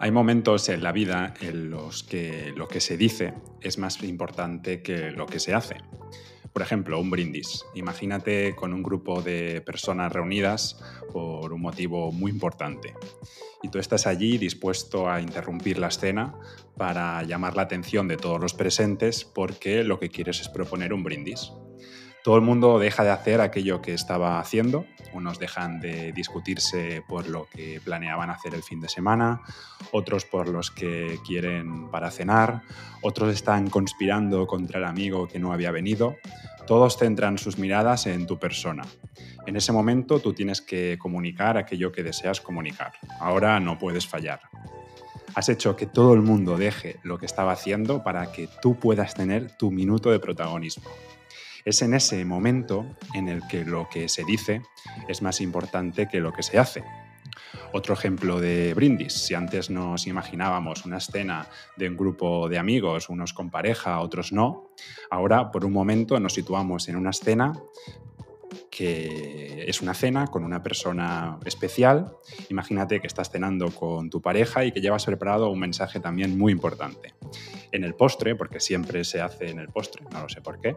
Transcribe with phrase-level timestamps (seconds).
[0.00, 4.80] Hay momentos en la vida en los que lo que se dice es más importante
[4.80, 5.78] que lo que se hace.
[6.52, 7.64] Por ejemplo, un brindis.
[7.74, 10.80] Imagínate con un grupo de personas reunidas
[11.12, 12.94] por un motivo muy importante.
[13.60, 16.32] Y tú estás allí dispuesto a interrumpir la escena
[16.76, 21.02] para llamar la atención de todos los presentes porque lo que quieres es proponer un
[21.02, 21.50] brindis.
[22.28, 24.84] Todo el mundo deja de hacer aquello que estaba haciendo,
[25.14, 29.40] unos dejan de discutirse por lo que planeaban hacer el fin de semana,
[29.92, 32.64] otros por los que quieren para cenar,
[33.00, 36.16] otros están conspirando contra el amigo que no había venido.
[36.66, 38.84] Todos centran sus miradas en tu persona.
[39.46, 42.92] En ese momento tú tienes que comunicar aquello que deseas comunicar.
[43.20, 44.40] Ahora no puedes fallar.
[45.34, 49.14] Has hecho que todo el mundo deje lo que estaba haciendo para que tú puedas
[49.14, 50.90] tener tu minuto de protagonismo.
[51.68, 54.62] Es en ese momento en el que lo que se dice
[55.06, 56.82] es más importante que lo que se hace.
[57.74, 61.46] Otro ejemplo de brindis, si antes nos imaginábamos una escena
[61.76, 64.70] de un grupo de amigos, unos con pareja, otros no,
[65.10, 67.52] ahora por un momento nos situamos en una escena
[68.70, 72.12] que es una cena con una persona especial.
[72.48, 76.52] Imagínate que estás cenando con tu pareja y que llevas preparado un mensaje también muy
[76.52, 77.14] importante.
[77.72, 80.76] En el postre, porque siempre se hace en el postre, no lo sé por qué,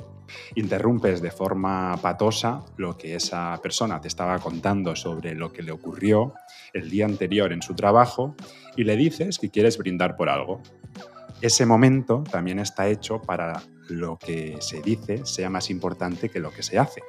[0.55, 5.71] interrumpes de forma patosa lo que esa persona te estaba contando sobre lo que le
[5.71, 6.33] ocurrió
[6.73, 8.35] el día anterior en su trabajo
[8.75, 10.61] y le dices que quieres brindar por algo.
[11.41, 16.51] Ese momento también está hecho para lo que se dice sea más importante que lo
[16.51, 17.01] que se hace.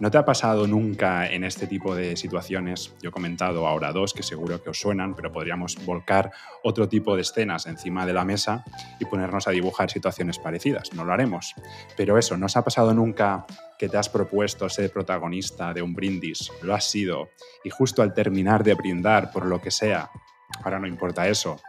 [0.00, 2.94] ¿No te ha pasado nunca en este tipo de situaciones?
[3.02, 6.32] Yo he comentado ahora dos que seguro que os suenan, pero podríamos volcar
[6.64, 8.64] otro tipo de escenas encima de la mesa
[8.98, 10.94] y ponernos a dibujar situaciones parecidas.
[10.94, 11.54] No lo haremos.
[11.98, 13.44] Pero eso, ¿no os ha pasado nunca
[13.78, 16.50] que te has propuesto ser protagonista de un brindis?
[16.62, 17.28] Lo has sido.
[17.62, 20.10] Y justo al terminar de brindar por lo que sea,
[20.64, 21.60] ahora no importa eso,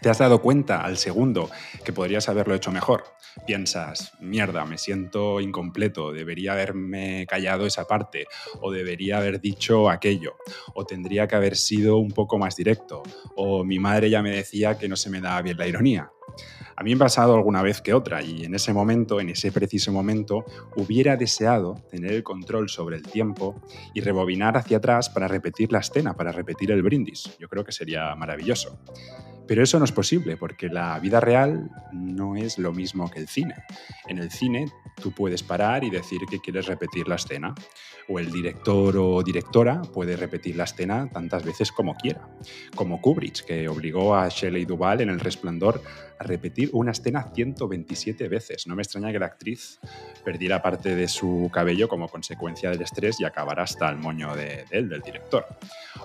[0.00, 1.50] te has dado cuenta al segundo
[1.84, 3.04] que podrías haberlo hecho mejor.
[3.46, 8.26] Piensas, mierda, me siento incompleto, debería haberme callado esa parte,
[8.60, 10.36] o debería haber dicho aquello,
[10.74, 13.02] o tendría que haber sido un poco más directo,
[13.36, 16.10] o mi madre ya me decía que no se me daba bien la ironía.
[16.76, 19.52] A mí me ha pasado alguna vez que otra y en ese momento, en ese
[19.52, 20.46] preciso momento,
[20.76, 23.60] hubiera deseado tener el control sobre el tiempo
[23.92, 27.36] y rebobinar hacia atrás para repetir la escena, para repetir el brindis.
[27.38, 28.78] Yo creo que sería maravilloso.
[29.50, 33.26] Pero eso no es posible porque la vida real no es lo mismo que el
[33.26, 33.56] cine.
[34.06, 34.70] En el cine
[35.02, 37.52] tú puedes parar y decir que quieres repetir la escena.
[38.12, 42.28] O el director o directora puede repetir la escena tantas veces como quiera.
[42.74, 45.80] Como Kubrick, que obligó a Shelley Duvall en El Resplandor
[46.18, 48.66] a repetir una escena 127 veces.
[48.66, 49.78] No me extraña que la actriz
[50.24, 54.64] perdiera parte de su cabello como consecuencia del estrés y acabara hasta el moño de,
[54.70, 55.46] él, del director.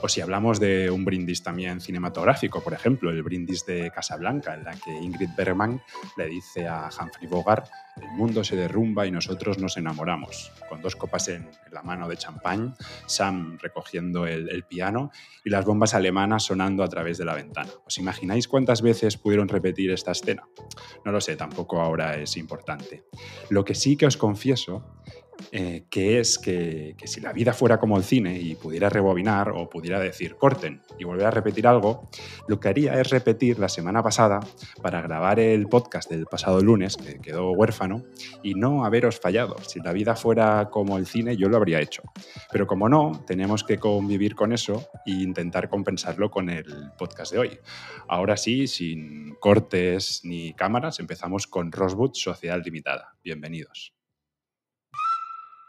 [0.04, 4.64] O si hablamos de un brindis también cinematográfico, por ejemplo, el brindis de Casablanca, en
[4.64, 5.82] la que Ingrid Bergman
[6.18, 7.68] le dice a Humphrey Bogart
[8.02, 10.52] el mundo se derrumba y nosotros nos enamoramos.
[10.70, 12.76] Con dos copas en, la mano de champán,
[13.06, 15.12] Sam recogiendo el, piano
[15.44, 17.70] y las bombas alemanas sonando a través de la ventana.
[17.86, 20.48] ¿Os imagináis cuántas veces pudieron repetir esta escena?
[21.04, 23.06] No lo sé, tampoco ahora es importante.
[23.50, 24.86] Lo que sí que os confieso
[25.52, 29.70] eh, que es que, si la vida fuera como el cine y pudiera rebobinar o
[29.70, 32.10] pudiera decir corten y volver a repetir algo,
[32.48, 34.40] lo que haría es repetir la semana pasada
[34.82, 38.04] para grabar el podcast del pasado lunes, que quedó huérfano,
[38.44, 39.58] y no haberos fallado.
[39.68, 42.04] Si la vida fuera como el cine, yo lo habría hecho.
[42.52, 47.40] Pero como no, tenemos que convivir con eso e intentar compensarlo con el podcast de
[47.40, 47.60] hoy.
[48.08, 53.16] Ahora sí, sin cortes ni cámaras, empezamos con Rosewood Sociedad Limitada.
[53.24, 53.95] Bienvenidos.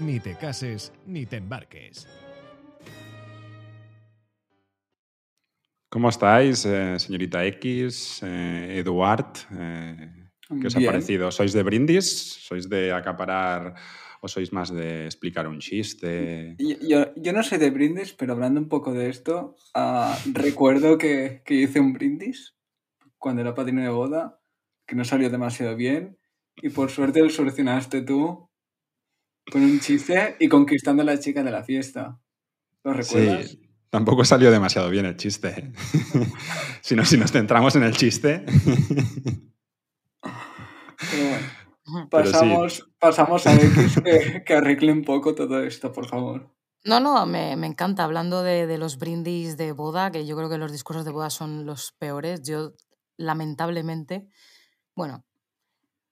[0.00, 2.06] ni te cases ni te embarques.
[5.88, 9.36] ¿Cómo estáis, eh, señorita X, eh, Eduard?
[9.56, 10.28] Eh,
[10.60, 11.30] ¿Qué os ha parecido?
[11.30, 12.06] ¿Sois de brindis?
[12.46, 13.74] ¿Sois de acaparar
[14.20, 16.56] o sois más de explicar un chiste?
[16.58, 21.54] Yo, no soy de brindis, pero hablando un poco de esto, ah, recuerdo que, que,
[21.54, 22.56] hice un brindis
[23.18, 24.40] cuando era padrino de boda,
[24.86, 26.18] que no salió demasiado bien,
[26.56, 28.45] y por suerte lo solucionaste tú
[29.50, 32.18] con un chiste y conquistando a la chica de la fiesta.
[32.84, 33.50] ¿Lo recuerdas?
[33.50, 35.72] Sí, Tampoco salió demasiado bien el chiste.
[36.82, 38.44] si, no, si nos centramos en el chiste.
[41.10, 41.28] Pero
[41.86, 46.52] bueno, pasamos, pasamos a X que, que, arregle un poco todo esto, por favor.
[46.84, 48.04] No, no, me, me encanta.
[48.04, 51.30] Hablando de, de, los brindis de boda, que yo creo que los discursos de boda
[51.30, 52.42] son los peores.
[52.42, 52.72] Yo,
[53.16, 54.28] lamentablemente,
[54.94, 55.24] bueno,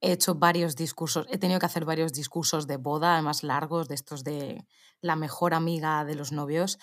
[0.05, 3.95] he hecho varios discursos, he tenido que hacer varios discursos de boda, además largos, de
[3.95, 4.67] estos de
[5.01, 6.79] la mejor amiga de los novios.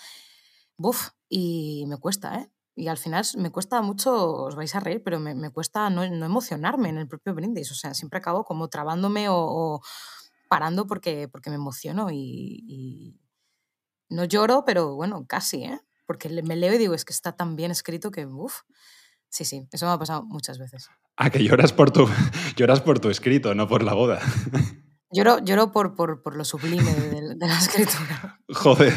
[0.78, 2.52] Buf, y me cuesta, ¿eh?
[2.76, 6.08] Y al final me cuesta mucho, os vais a reír, pero me, me cuesta no,
[6.10, 7.72] no, emocionarme en el propio brindis.
[7.72, 9.82] O sea, siempre acabo como trabándome o, o
[10.50, 13.20] parando porque, porque me emociono y, y,
[14.10, 15.80] no lloro, pero bueno, casi, ¿eh?
[16.08, 18.62] Porque me leo y digo, es que está tan bien escrito que, uff,
[19.30, 20.90] sí, sí, eso me ha pasado muchas veces.
[21.24, 22.08] Ah, que lloras por tu,
[22.58, 24.20] lloras por tu escrito, no por la boda.
[25.12, 28.40] Lloro, lloro por, por, por lo sublime de, de la escritura.
[28.50, 28.92] Joder.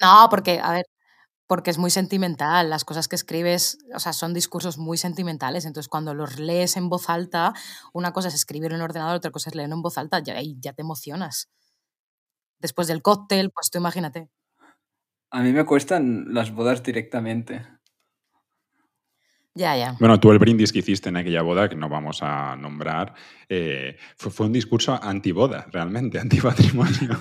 [0.00, 0.84] No, porque, a ver,
[1.48, 2.70] porque es muy sentimental.
[2.70, 5.64] Las cosas que escribes, o sea, son discursos muy sentimentales.
[5.64, 7.54] Entonces, cuando los lees en voz alta,
[7.92, 10.36] una cosa es escribir en el ordenador, otra cosa es leerlo en voz alta, ya,
[10.60, 11.50] ya te emocionas.
[12.60, 14.30] Después del cóctel, pues tú imagínate.
[15.32, 17.66] A mí me cuestan las bodas directamente.
[19.54, 19.96] Ya, ya.
[19.98, 23.14] Bueno, tú el brindis que hiciste en aquella boda, que no vamos a nombrar,
[23.48, 27.18] eh, fue, fue, un discurso antiboda, realmente, antipatrimonio.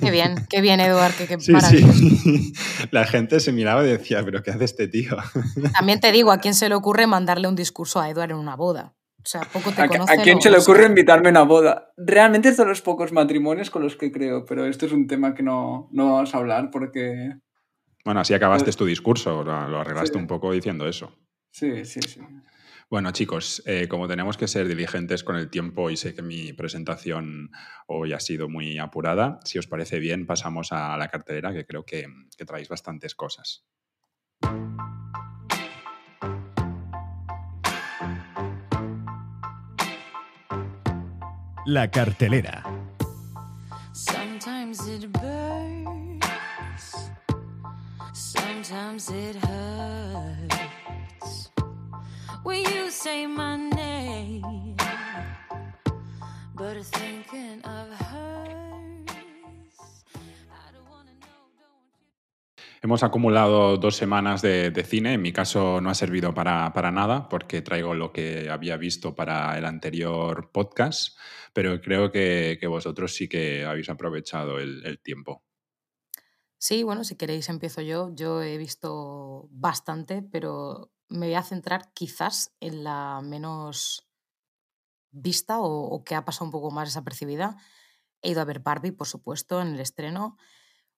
[0.00, 2.52] Qué bien, qué bien, Eduard, qué, qué sí, sí.
[2.90, 5.16] La gente se miraba y decía, pero ¿qué hace este tío?
[5.78, 8.56] También te digo, ¿a quién se le ocurre mandarle un discurso a Eduard en una
[8.56, 8.94] boda?
[9.18, 11.92] O sea, poco te ¿A, conocen, ¿A, quién se le ocurre invitarme a una boda?
[11.96, 15.34] Realmente es de los pocos matrimonios con los que creo, pero esto es un tema
[15.34, 17.36] que no, no vamos a hablar porque...
[18.04, 20.18] Bueno, así acabaste tu discurso, lo, lo arreglaste sí.
[20.18, 21.16] un poco diciendo eso.
[21.50, 22.20] Sí, sí, sí.
[22.90, 26.52] Bueno, chicos, eh, como tenemos que ser diligentes con el tiempo y sé que mi
[26.52, 27.52] presentación
[27.86, 31.84] hoy ha sido muy apurada, si os parece bien, pasamos a la cartelera, que creo
[31.84, 32.06] que,
[32.36, 33.64] que traéis bastantes cosas.
[41.64, 42.79] La cartelera.
[48.70, 51.50] Sometimes it hurts.
[52.44, 54.76] When you say my name,
[56.54, 57.88] but thinking of
[62.82, 65.12] Hemos acumulado dos semanas de, de, cine.
[65.12, 69.14] En mi caso no ha servido para, para, nada porque traigo lo que había visto
[69.14, 71.18] para el anterior podcast,
[71.52, 75.44] pero creo que, que vosotros sí que habéis aprovechado el, el, tiempo.
[76.62, 78.10] Sí, bueno, si queréis empiezo yo.
[78.14, 84.06] Yo he visto bastante, pero me voy a centrar quizás en la menos
[85.10, 87.56] vista o, que ha pasado un poco más desapercibida.
[88.20, 90.36] He ido a ver Barbie, por supuesto, en el estreno.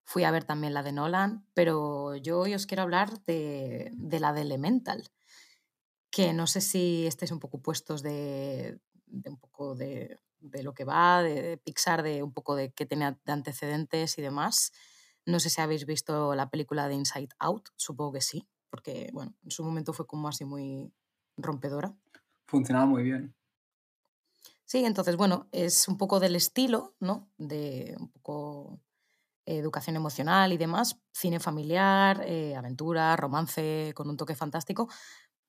[0.05, 4.32] Fui a ver también la de Nolan, pero yo hoy os quiero hablar de, la
[4.32, 5.12] de Elemental,
[6.11, 10.85] que no sé si estéis un poco puestos de, un poco de, de, lo que
[10.85, 14.73] va, de, Pixar, de un poco de qué tenía de antecedentes y demás.
[15.27, 19.35] No sé si habéis visto la película de Inside Out, supongo que sí, porque bueno,
[19.43, 20.93] en su momento fue como así muy
[21.37, 21.95] rompedora.
[22.47, 23.35] Funcionaba muy bien.
[24.65, 27.31] Sí, entonces bueno, es un poco del estilo, ¿no?
[27.37, 28.81] De un poco
[29.45, 34.89] educación emocional y demás, cine familiar, eh, aventura, romance, con un toque fantástico,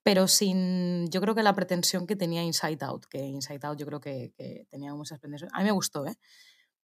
[0.03, 3.85] pero sin, yo creo que la pretensión que tenía Inside Out, que Inside Out yo
[3.85, 5.53] creo que, que tenía muchas pretensiones.
[5.53, 6.17] A mí me gustó, ¿eh?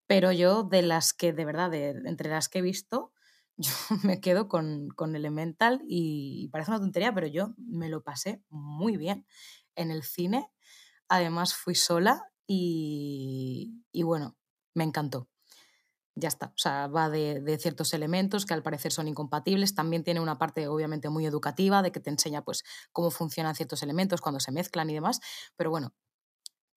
[0.09, 3.13] Pero yo de las que, de verdad, entre las que he visto,
[3.57, 3.71] yo
[4.03, 8.43] me quedo con, con Elemental y, y parece una tontería, pero yo me lo pasé
[8.49, 9.25] muy bien
[9.77, 10.51] en el cine.
[11.09, 14.37] Además fui sola y, y bueno,
[14.75, 15.29] me encantó
[16.19, 16.47] ya está.
[16.47, 19.75] O sea, va de, de, ciertos elementos que al parecer son incompatibles.
[19.75, 23.83] También tiene una parte, obviamente, muy educativa, de que te enseña pues, cómo funcionan ciertos
[23.83, 25.21] elementos cuando se mezclan y demás.
[25.57, 25.95] Pero bueno,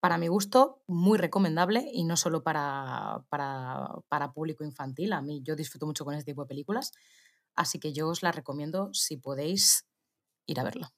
[0.02, 5.14] para mi gusto, muy recomendable y no solo para, para, para público infantil.
[5.14, 6.92] A mí, yo disfruto mucho con este tipo de películas.
[7.56, 9.88] Así que yo os la recomiendo si podéis
[10.46, 10.94] ir a verla.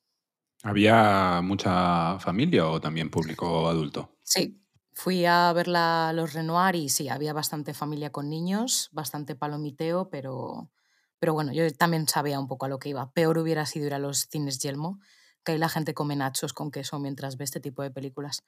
[0.64, 4.18] ¿Había mucha familia o también público adulto?
[4.24, 4.64] Sí,
[4.96, 10.10] Fui a ver la, los Renoir y sí, había bastante familia con niños, bastante palomiteo,
[10.12, 10.72] pero,
[11.18, 13.12] pero bueno, yo también sabía un poco a lo que iba.
[13.12, 15.00] Peor hubiera sido ir a los cines Yelmo,
[15.44, 18.44] que ahí la gente come nachos con queso mientras ve este tipo de películas.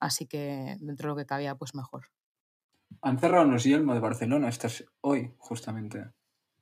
[0.00, 2.06] Así que dentro de lo que cabía, pues mejor.
[3.02, 6.10] Han cerrado los Yelmo de Barcelona, estás hoy, justamente.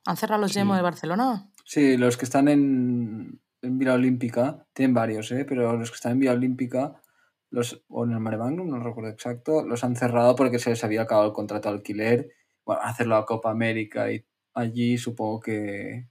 [0.05, 0.59] ¿Han cerrado los sí.
[0.59, 1.49] Yelmo de Barcelona?
[1.65, 5.45] Sí, los que están en, en Vila Olímpica, tienen varios, ¿eh?
[5.45, 7.01] pero los que están en Vila Olímpica
[7.51, 10.83] los, o en el Mare Magnum, no recuerdo exacto, los han cerrado porque se les
[10.83, 12.29] había acabado el contrato de alquiler,
[12.65, 16.09] bueno, hacerlo a Copa América y allí supongo que,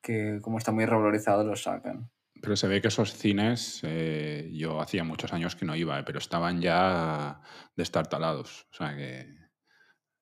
[0.00, 2.10] que como está muy revalorizado lo sacan.
[2.40, 6.02] Pero se ve que esos cines, eh, yo hacía muchos años que no iba, eh,
[6.04, 7.40] pero estaban ya
[7.76, 8.66] destartalados.
[8.70, 9.34] O sea que.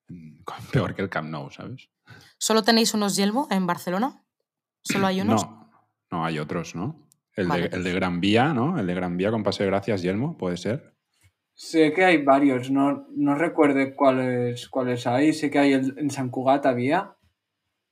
[0.09, 1.89] mm, Peor que el Camp Nou, ¿sabes?
[2.37, 4.23] ¿Solo tenéis unos Yelmo en Barcelona?
[4.81, 5.43] ¿Solo hay unos?
[5.45, 5.71] No,
[6.11, 7.07] no, hay otros, ¿no?
[7.35, 8.79] El, Vale, de, el de Gran Vía, ¿no?
[8.79, 10.95] El de Gran Vía con Paseo de Gracias, Yelmo, puede ser.
[11.53, 15.33] Sé que hay varios, no, no recuerdo cuáles, cuáles hay.
[15.33, 17.15] Sé que hay el- en San Cugat había.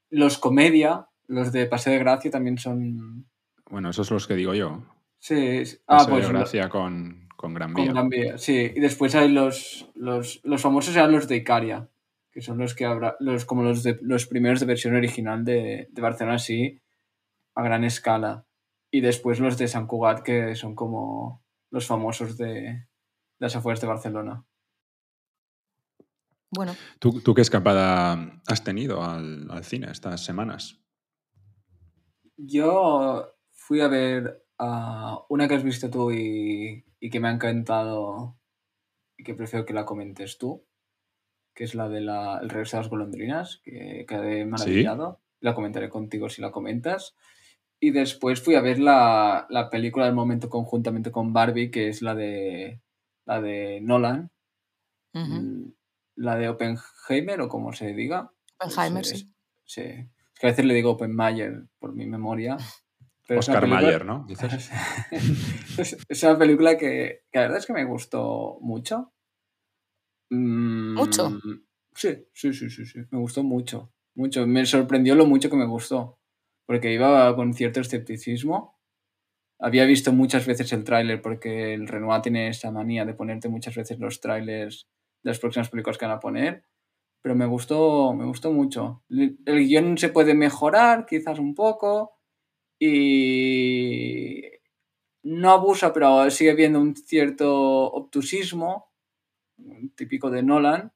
[0.09, 3.27] Los Comedia, los de Paseo de Gracia también son...
[3.69, 4.83] Bueno, esos son los que digo yo.
[5.19, 7.93] Sí, es- ah, Paseo pues de lo- con, con Gran con Vía.
[7.93, 8.71] Gran Vía, sí.
[8.75, 11.89] Y después hay los, los, los famosos eran los de Icaria,
[12.31, 15.87] que son los que habrá, los, como los, de, los primeros de versión original de,
[15.91, 16.79] de Barcelona, sí,
[17.55, 18.45] a gran escala.
[18.91, 22.87] Y después los de San Cugat, que son como los famosos de, de
[23.39, 24.45] las afueras de Barcelona.
[26.51, 30.79] Bueno, ¿Tú, tú qué escapada has tenido al, al cine estas semanas?
[32.37, 33.34] Yo
[33.65, 38.37] fui a ver una que has visto tú y, y que me ha encantado
[39.17, 40.67] y que prefiero que la comentes tú,
[41.55, 45.19] que es la de la, El regreso de las golondrinas, que quedé maravillado.
[45.39, 47.15] La comentaré contigo si la comentas.
[47.79, 52.03] Y después fui a ver la, la película del momento conjuntamente con Barbie, que es
[52.03, 52.81] la de,
[53.25, 54.31] la de Nolan,
[55.13, 55.63] mm,
[56.17, 58.31] la de Oppenheimer o como se diga.
[58.59, 59.33] Oppenheimer, Pues, sí.
[59.65, 59.81] Sí.
[59.81, 62.57] Es que a veces le digo Oppenheimer por mi memoria.
[63.27, 64.25] pero Oscar película- Mayer, ¿no?
[64.27, 64.71] Dices.
[65.77, 69.11] es, es una película que, que la verdad es que me gustó mucho.
[70.29, 71.39] Mm, ¿Mucho?
[71.95, 72.99] Sí, sí, sí, sí, sí.
[73.11, 73.91] Me gustó mucho.
[74.15, 74.45] Mucho.
[74.47, 76.19] Me sorprendió lo mucho que me gustó.
[76.65, 78.79] Porque iba con cierto escepticismo.
[79.59, 83.75] Había visto muchas veces el tráiler porque el Renoir tiene esa manía de ponerte muchas
[83.75, 84.87] veces los tráilers
[85.23, 86.65] de las próximas películas que van a poner.
[87.21, 89.03] Pero me gustó, me gustó mucho.
[89.09, 92.14] El el guion se puede mejorar, quizás un poco.
[92.87, 94.41] Y
[95.23, 97.51] no abusa, pero sigue viendo un cierto
[97.91, 98.91] obtusismo,
[99.95, 100.93] típico de Nolan.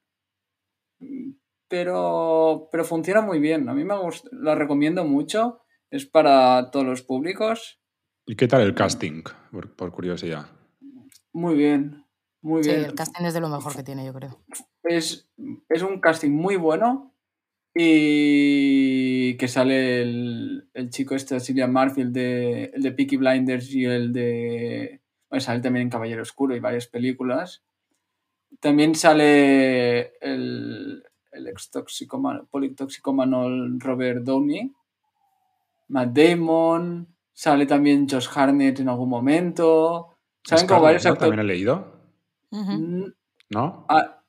[1.68, 3.68] Pero, pero funciona muy bien.
[3.68, 5.60] A mí me gusta, la recomiendo mucho.
[5.90, 7.80] Es para todos los públicos.
[8.26, 9.22] ¿Y qué tal el casting?
[9.50, 10.46] Por, por curiosidad.
[11.32, 12.04] Muy bien,
[12.42, 12.84] muy Sí, bien.
[12.84, 14.40] el casting es de lo mejor que tiene, yo creo.
[14.82, 15.30] es,
[15.68, 17.14] es un casting muy bueno
[17.74, 23.72] y que sale el, el chico este, Cillian Murphy, el de, el de Peaky Blinders
[23.72, 25.00] y el de...
[25.28, 27.62] Bueno, sale también en Caballero Oscuro y varias películas.
[28.58, 33.46] También sale el, el ex toxicomano, politoxicomano
[33.78, 34.72] Robert Downey,
[35.88, 40.16] Matt Damon, sale también Josh Hartnett en algún momento.
[40.42, 41.30] Salen como varios actores.
[41.30, 41.92] También he leído.
[42.50, 43.04] Mm,
[43.50, 43.86] ¿no?
[43.88, 44.19] Ah,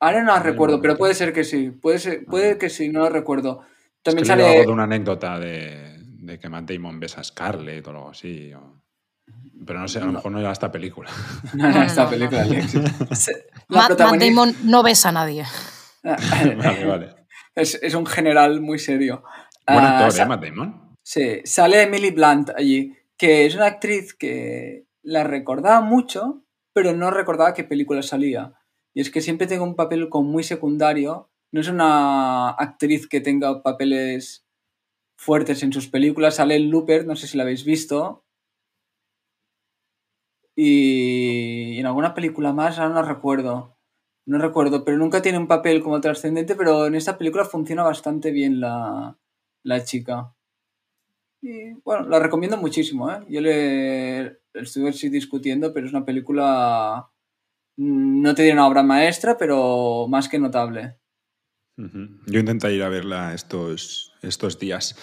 [0.00, 1.70] ahora no A ver, un recuerdo, pero puede ser que sí.
[1.70, 3.60] Puede, ser, puede que sí, no lo recuerdo.
[4.02, 4.48] También es que sale.
[4.48, 8.52] algo de una anécdota de, de que Matt Damon besa a Scarlett o algo así.
[8.54, 8.80] o-
[9.66, 11.10] Pero no sé, a lo mejor no era esta película.
[11.54, 12.42] No, no, No, no, esta película.
[12.42, 12.80] Alexis.
[13.68, 15.44] Matt, Matt Damon no besa a nadie.
[16.02, 17.14] vale, vale.
[17.54, 19.22] es, es un general muy serio.
[19.66, 20.26] Buen Ah, actor, sa- ¿eh?
[20.26, 20.94] Matt Damon.
[21.02, 27.10] Sí, sale Emily Blunt allí, que es una actriz que la recordaba mucho, pero no
[27.10, 28.52] recordaba qué película salía.
[28.94, 31.30] Y es que siempre tengo un papel como muy secundario.
[31.52, 34.46] No es una actriz que tenga papeles
[35.16, 36.36] fuertes en sus películas.
[36.36, 38.24] Sale en Looper, no sé si la habéis visto.
[40.56, 43.76] Y en alguna película más, ahora no recuerdo.
[44.26, 48.30] No recuerdo, pero nunca tiene un papel como trascendente, pero en esta película funciona bastante
[48.30, 49.16] bien la,
[49.62, 50.34] la chica.
[51.40, 53.20] Y bueno, la recomiendo muchísimo, ¿eh?
[53.28, 57.08] Yo le estuve así discutiendo, pero es una película.
[57.78, 60.98] Mm, No te diré una obra maestra, pero más que notable.
[62.26, 64.96] Yo intentaré ir a verla estos, estos días.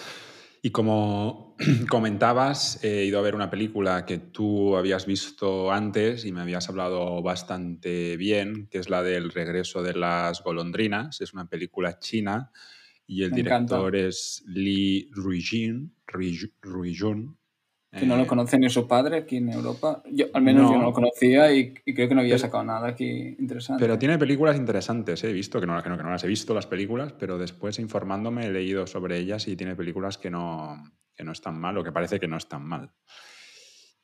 [0.62, 1.56] Y como
[1.88, 6.68] comentabas, he ido a ver una película que tú habías visto antes y me habías
[6.68, 11.20] hablado bastante bien, que es la del regreso de las golondrinas.
[11.22, 12.50] Es una película china
[13.06, 13.76] y el Me encanta.
[13.76, 15.94] director es Li Ruijin.
[16.06, 17.38] Ruij- Ruijun.
[17.98, 20.02] Que no lo Eh, conoce ni su padre aquí en Europa.
[20.12, 20.78] Yo, al menos yo No.
[20.78, 23.80] no lo conocía y, y creo que no había Pero- sacado nada aquí interesante.
[23.82, 26.54] Pero tiene películas interesantes, he visto, que no, que, no, que no las he visto
[26.54, 30.82] las películas, pero después informándome he leído sobre ellas y tiene películas que no,
[31.14, 32.92] que no están mal o que parece que no están mal.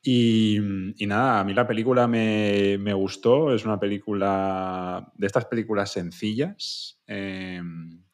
[0.05, 0.57] Y,
[1.01, 5.91] y nada, a mí la película me, me gustó, es una película de estas películas
[5.91, 7.61] sencillas, eh,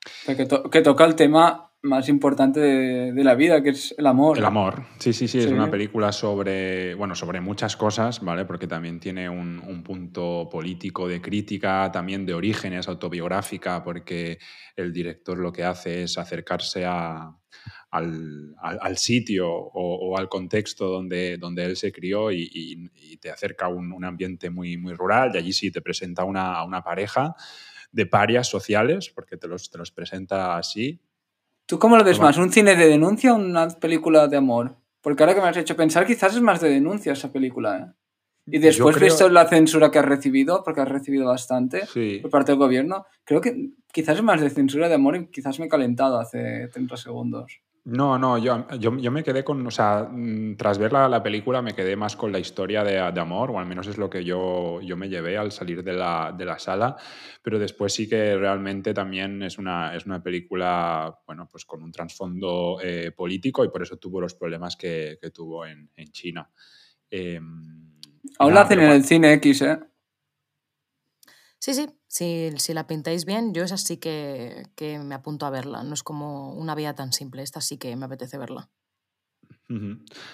[0.05, 3.95] sea, que, to- que toca el tema más importante de, de la vida, que es
[3.97, 4.37] el amor.
[4.37, 4.83] El amor.
[4.97, 5.51] Sí, sí, sí, es Sí.
[5.53, 8.43] una película sobre, bueno, sobre muchas cosas, ¿vale?
[8.43, 14.39] Porque también tiene un, un punto político de crítica, también de orígenes, autobiográfica, porque
[14.75, 17.33] el director lo que hace es acercarse a-
[17.91, 22.89] al, al- al sitio o, o al contexto donde, donde él se crió y, y-
[23.13, 26.23] y te acerca a un, un ambiente muy, muy rural y allí sí te presenta
[26.25, 27.33] una, a una pareja
[27.91, 30.99] de parias sociales, porque te los, te los presenta así,
[31.65, 32.35] ¿Tú cómo lo ves más?
[32.37, 34.75] ¿Un cine de denuncia o una película de amor?
[35.01, 37.77] Porque ahora que me has hecho pensar, quizás es más de denuncia esa película.
[37.77, 37.93] ¿eh?
[38.47, 42.17] Y después creo- visto la censura que has recibido, porque has recibido bastante Sí.
[42.23, 45.59] por parte del gobierno, creo que quizás es más de censura de amor y quizás
[45.59, 47.61] me he calentado hace 30 segundos.
[47.91, 51.23] No, no, yo, yo, yo me quedé con, o sea, mm, tras ver la, la
[51.23, 54.09] película me quedé más con la historia de, de amor, o al menos es lo
[54.09, 56.95] que yo, yo me llevé al salir de la, de la sala,
[57.41, 61.91] pero después sí que realmente también es una, es una película, bueno, pues con un
[61.91, 66.47] trasfondo eh, político y por eso tuvo los problemas que, que tuvo en, en China.
[67.09, 67.97] Em,
[68.37, 69.79] Aún la hacen en el cine X, ¿eh?
[71.57, 75.49] Sí, sí, si, si la pintáis bien, yo esa sí que, que me apunto a
[75.51, 75.83] verla.
[75.83, 78.69] No es como una vía tan simple, esta sí que me apetece verla.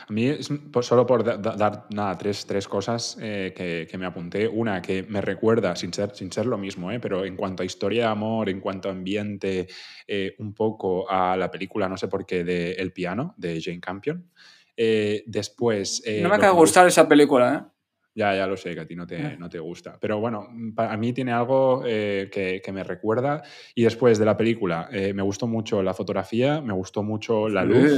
[0.08, 0.50] A mí, es
[0.82, 4.48] solo por da- da- dar nada, tres, tres cosas eh, que, que me apunté.
[4.48, 7.66] Una que me recuerda, sin ser, sin ser lo mismo, eh, pero en cuanto a
[7.66, 9.68] historia de amor, en cuanto a ambiente,
[10.08, 13.82] eh, un poco a la película, no sé por qué, de El piano, de Jane
[13.82, 14.32] Campion.
[14.78, 16.02] Eh, después.
[16.06, 17.75] eh, no me acaba de gustar esa película, ¿eh?
[18.16, 19.98] Ya, ya lo sé, que a ti no te, no te gusta.
[20.00, 23.44] Pero bueno, a mí tiene algo eh, que, que me recuerda.
[23.76, 27.66] Y después de la película, eh, me gustó mucho la fotografía, me gustó mucho la
[27.66, 27.92] luz,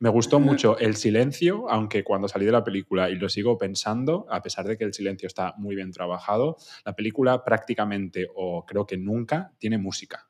[0.00, 4.26] me gustó mucho el silencio, aunque cuando salí de la película y lo sigo pensando,
[4.28, 8.86] a pesar de que el silencio está muy bien trabajado, la película prácticamente o creo
[8.86, 10.26] que nunca tiene música.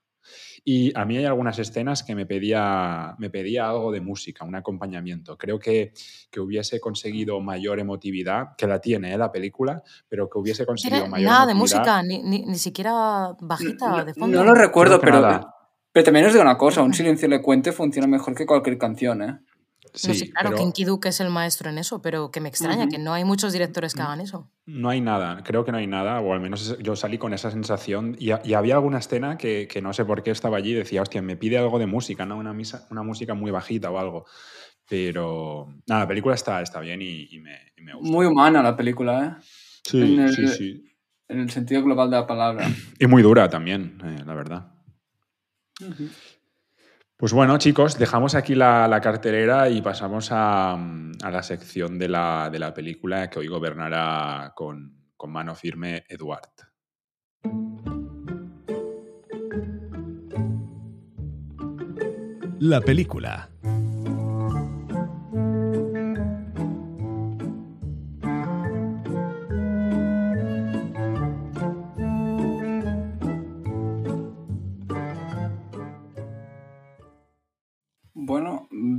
[0.64, 4.54] Y a mí hay algunas escenas que me pedía, me pedía algo de música, un
[4.54, 5.36] acompañamiento.
[5.36, 5.92] Creo que,
[6.30, 9.18] que hubiese conseguido mayor emotividad, que la tiene ¿eh?
[9.18, 13.88] la película, pero que hubiese conseguido mayor nada de música, ni, ni, ni siquiera bajita
[13.88, 14.38] No, de fondo.
[14.38, 15.54] no lo recuerdo, pero, nada.
[15.92, 19.38] pero también os digo una cosa, un silencio elocuente funciona mejor que cualquier canción, ¿eh?
[19.94, 22.48] Sí, no sé, claro, pero Kinky Duke es el maestro en eso, pero que me
[22.48, 24.50] extraña, que no hay muchos directores que hagan eso.
[24.66, 27.50] no hay nada, creo que no hay nada, o al menos yo salí con esa
[27.50, 28.16] sensación.
[28.18, 31.00] Y, y había alguna escena que, que no sé por qué estaba allí y decía,
[31.02, 32.36] hostia, me pide algo de música, ¿no?
[32.38, 34.26] Una, misa, una música muy bajita o algo.
[34.88, 38.10] Pero nada, la película está, está bien y, y me, y me gusta.
[38.12, 39.42] Muy humana la película, ¿eh?
[39.84, 40.90] sí, en el- sí, sí.
[41.28, 42.66] En el sentido global de la palabra.
[42.98, 44.72] Y muy dura también, eh, la verdad.
[47.16, 52.08] Pues bueno, chicos, dejamos aquí la, la cartelera y pasamos a, a la sección de
[52.08, 56.50] la, de la película que hoy gobernará con, con mano firme Eduard.
[62.58, 63.48] La película.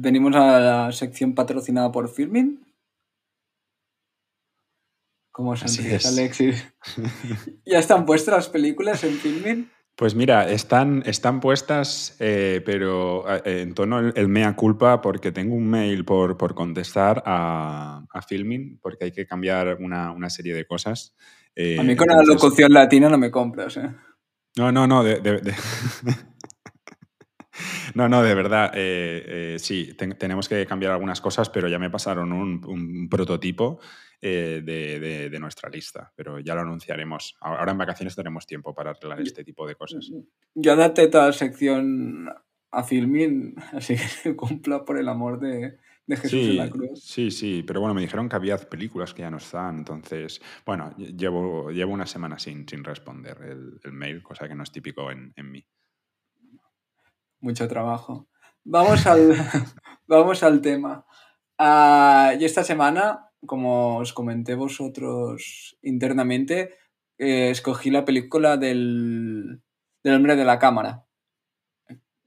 [0.06, 2.64] Venimos a la sección patrocinada por Filmin.
[5.32, 6.18] ¿Cómo Así sonríes, es.
[6.18, 6.74] Alexis?
[7.66, 9.70] ¿Ya están puestas las películas en Filmin?
[9.98, 15.32] Pues mira, están, están puestas, eh, pero eh, en tono el, el mea culpa, porque
[15.32, 20.30] tengo un mail por, por contestar a, a Filmin, porque hay que cambiar una, una
[20.30, 21.16] serie de cosas.
[21.56, 23.90] Eh, A mí con la locución latina no me compras, ¿eh?
[24.58, 25.56] No, no, no, de, de- de-
[27.96, 31.80] No, no, de verdad, eh, eh, sí, ten- tenemos que cambiar algunas cosas, pero ya
[31.80, 33.80] me pasaron un, un prototipo
[34.22, 37.36] eh, de, de- de nuestra lista, pero ya lo anunciaremos.
[37.42, 40.12] Ahora en vacaciones tenemos tiempo para arreglar este tipo de cosas.
[40.56, 42.30] Yo adapté toda la sección
[42.72, 47.04] a Filmin, así que se cumpla por el amor de, de Jesús en la cruz.
[47.04, 50.94] sí, sí, pero bueno, me dijeron que había películas que ya no están, entonces, bueno,
[50.98, 54.72] lle- llevo, llevo una semana sin, sin responder el, el mail, cosa que no es
[54.72, 55.66] típico en, en mí.
[57.46, 58.28] Mucho trabajo.
[58.64, 59.30] Vamos al,
[60.08, 61.06] vamos al tema.
[61.60, 66.74] Ah, y esta semana, como os comenté vosotros internamente,
[67.20, 69.62] eh, escogí la película del,
[70.04, 71.06] del hombre de la cámara.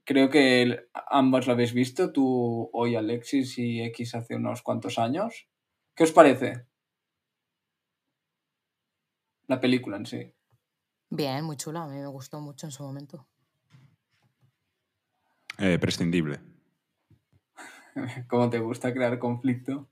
[0.05, 5.01] Creo que el- ambos la habéis visto, tú hoy Alexis y X hace unos cuantos
[5.01, 5.49] años.
[5.97, 6.65] ¿Qué os parece?
[9.49, 10.33] La película en sí.
[11.11, 13.27] Bien, muy chula, a mí me gustó mucho en su momento.
[15.59, 16.41] Eh, prescindible.
[18.29, 19.89] ¿Cómo te gusta crear conflicto?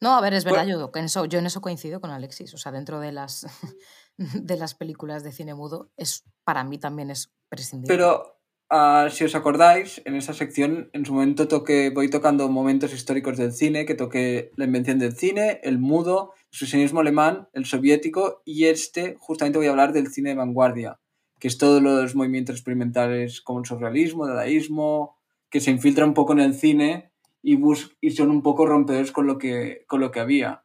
[0.00, 0.90] No, a ver, es verdad, Bueno.
[0.92, 2.54] yo, en eso, yo en eso coincido con Alexis.
[2.54, 3.46] O sea, dentro de las,
[4.16, 7.94] de las películas de cine mudo, es, para mí también es prescindible.
[7.94, 12.92] Pero ah, si os acordáis, en esa sección en su momento toqué, voy tocando momentos
[12.92, 17.66] históricos del cine, que toqué la invención del cine, el mudo, el expresionismo alemán, el
[17.66, 20.98] soviético y este justamente voy a hablar del cine de vanguardia,
[21.38, 25.18] que es todos los movimientos experimentales como el surrealismo, el dadaísmo,
[25.50, 29.12] que se infiltra un poco en el cine y, bus y son un poco rompedores
[29.12, 30.62] con lo que, con lo que había.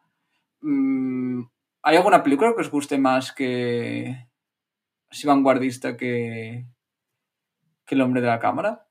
[0.61, 1.43] Mm,
[1.83, 4.29] ¿Hay alguna película que os guste más que
[5.09, 6.67] así vanguardista que,
[7.85, 8.87] que el hombre de la cámara?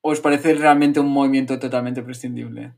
[0.00, 2.74] ¿O os parece realmente un movimiento totalmente prescindible?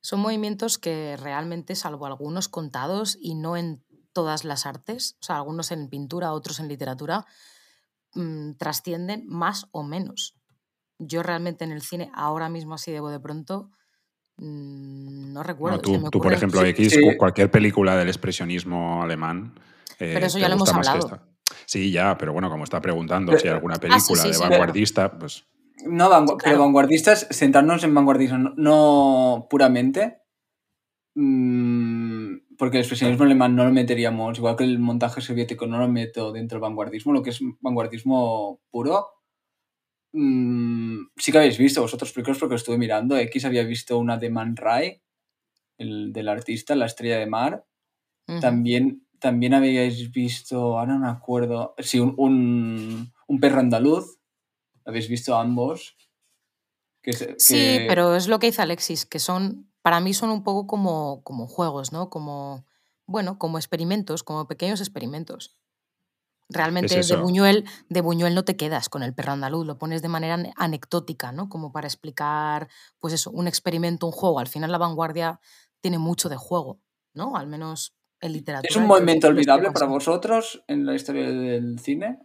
[0.00, 3.84] Son movimientos que realmente, salvo algunos contados y no en
[4.18, 7.24] todas las artes, o sea, algunos en pintura, otros en literatura,
[8.14, 10.34] mm, trascienden más o menos.
[10.98, 13.70] Yo realmente en el cine, ahora mismo así de de pronto,
[14.38, 15.76] mm, no recuerdo.
[15.76, 17.00] No, tú, tú, por ejemplo, X, sí.
[17.00, 19.54] cu- cualquier película del expresionismo alemán.
[20.00, 21.20] eh, Pero eso ya lo hemos hablado.
[21.64, 24.28] Sí, ya, pero bueno, como está preguntando Pero- si hay alguna Ah, sí, película sí,
[24.28, 24.40] de sí.
[24.40, 25.44] vanguardista, pues
[25.86, 26.38] No, vangu- Claro.
[26.44, 30.22] pero vanguardistas, sentarnos en vanguardistas, no, no puramente,
[31.14, 32.17] mm,
[32.58, 36.32] porque el expresionismo alemán no lo meteríamos, igual que el montaje soviético no lo meto
[36.32, 39.06] dentro del vanguardismo, lo que es vanguardismo puro.
[40.12, 43.16] mm, sí que habéis visto vosotros películas porque lo estuve mirando.
[43.16, 45.00] X había visto una de Man Ray,
[45.78, 47.64] el del artista, La estrella de mar.
[48.26, 48.40] Ujú.
[48.40, 54.18] También, también habíais visto, ahora no me acuerdo, sí, un, un, un perro andaluz.
[54.84, 55.96] ¿Habéis visto ambos?
[57.02, 60.30] Que, se- Sí, que- pero es lo que dice Alexis, que son, para mí son
[60.30, 62.10] un poco como, como juegos, ¿no?
[62.10, 62.64] Como,
[63.06, 65.56] bueno, como experimentos, como pequeños experimentos.
[66.50, 67.16] Realmente de.
[67.16, 70.54] Buñuel, de Buñuel no te quedas con el perro andaluz, lo pones de manera ane-
[70.56, 71.48] anecdótica, ¿no?
[71.50, 74.38] Como para explicar, pues eso, un experimento, un juego.
[74.38, 75.40] Al final la vanguardia
[75.80, 76.80] tiene mucho de juego,
[77.12, 77.36] ¿no?
[77.36, 78.70] Al menos en literatura.
[78.70, 82.18] ¿Es un movimiento olvidable para vosotros en la historia del cine?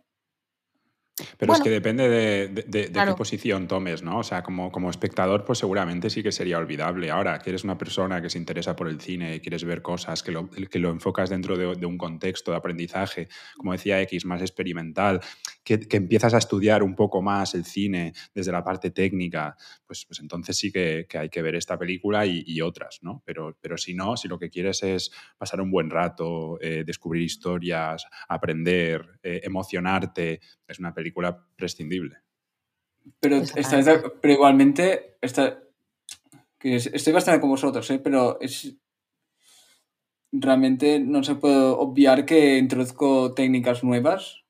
[1.38, 3.12] Pero es que depende de, de- de- de claro.
[3.14, 4.18] qué posición tomes, ¿no?
[4.20, 7.12] O sea, como, como espectador, pues seguramente sí que sería olvidable.
[7.12, 10.32] Ahora, que eres una persona que se interesa por el cine, quieres ver cosas, que
[10.32, 14.42] lo, que lo enfocas dentro de, de un contexto de aprendizaje, como decía X, más
[14.42, 15.22] experimental,
[15.64, 20.06] que, que empiezas a estudiar un poco más el cine desde la parte técnica, pues,
[20.06, 23.22] pues entonces sí que, que hay que ver esta película y, y otras, ¿no?
[23.26, 27.24] Pero, pero si no, si lo que quieres es pasar un buen rato, eh, descubrir
[27.24, 32.18] historias, aprender, eh, emocionarte, es una película prescindible.
[33.20, 35.60] Pero, estáis de- pero igualmente, está,
[36.60, 38.00] que es- estoy bastante con vosotros, ¿eh?
[38.00, 38.76] pero es
[40.32, 44.43] realmente no se puede obviar que introduzco técnicas nuevas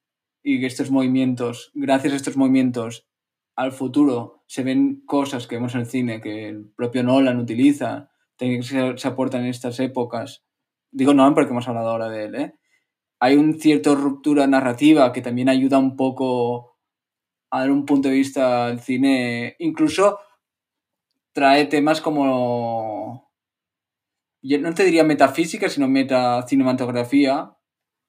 [0.43, 3.07] y que estos movimientos, gracias a estos movimientos,
[3.55, 8.11] al futuro se ven cosas que vemos en el cine que el propio Nolan utiliza,
[8.37, 10.43] se aportan en estas épocas.
[10.91, 12.53] Digo Nolan porque hemos hablado ahora de él, ¿eh?
[13.19, 16.77] Hay una cierta ruptura narrativa que también ayuda un poco
[17.49, 19.55] a dar un punto de vista al cine.
[19.59, 20.19] Incluso
[21.31, 23.31] trae temas como.
[24.41, 27.55] Yo no te diría metafísica, sino metacinematografía,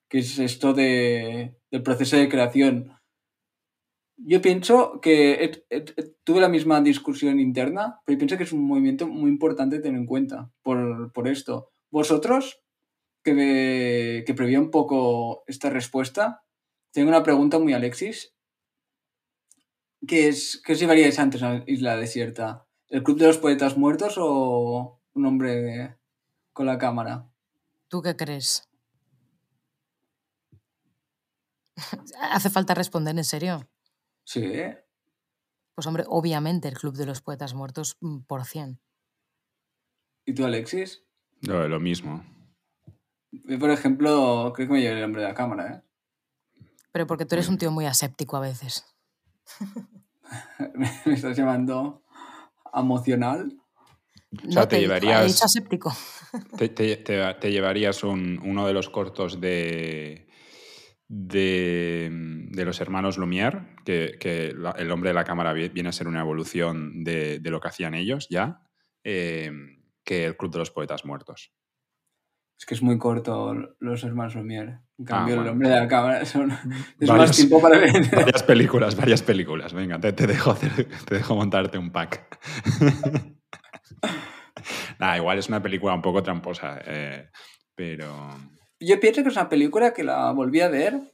[0.09, 2.93] que es esto de, del proceso de creación.
[4.17, 8.65] Yo pienso que he- he- tuve la misma discusión interna, pero pienso que es un
[8.65, 11.73] movimiento muy importante tener en cuenta por, por esto.
[11.91, 12.63] Vosotros,
[13.25, 16.45] que, que un poco esta respuesta,
[16.93, 18.35] tengo una pregunta muy Alexis.
[20.07, 22.67] ¿Qué, es, ¿Qué os llevaríais antes a Isla Desierta?
[22.89, 25.97] ¿El Club de los Poetas Muertos o un hombre
[26.53, 27.27] con la cámara?
[27.89, 28.69] ¿Tú qué crees?
[32.21, 33.69] ¿Hace falta responder en serio?
[34.25, 34.53] Sí.
[35.75, 38.81] Pues hombre, obviamente el Club de los Poetas Muertos mm, por cien.
[40.25, 41.03] ¿Y tú, Alexis?
[41.43, 42.25] Lo, lo mismo.
[43.33, 45.83] Yo, por ejemplo, creo que me llevaré el hombre de la cámara, ¿eh?
[46.93, 48.85] Pero porque tú eres un tío muy aséptico a veces.
[50.75, 52.03] me estás llamando
[52.73, 53.61] emocional.
[54.49, 55.93] sea, no te he llevarías- dicho aséptico.
[56.57, 60.24] Te, te- te- te llevarías un- uno de los cortos de,
[61.09, 62.09] de,
[62.51, 65.93] de los hermanos Lumière, que, que la- el hombre de la cámara vi- viene a
[65.93, 68.63] ser una evolución de, de lo que hacían ellos ya,
[69.05, 69.53] eh,
[70.05, 71.53] que el Club de los Poetas Muertos.
[72.59, 74.81] Es que es muy corto los hermanos Lumière.
[74.97, 75.51] En cambio, el Ah, bueno.
[75.53, 76.51] hombre de la cámara son...
[77.01, 78.11] es Varias- más tiempo para ver.
[78.11, 79.73] Varias películas, varias películas.
[79.75, 82.39] Venga, te, te dejo, hacer- te dejo montarte un pack.
[84.99, 87.29] Nah, igual es una película un poco tramposa, eh,
[87.75, 88.29] pero...
[88.85, 91.13] Yo pienso que es una película que la volví a ver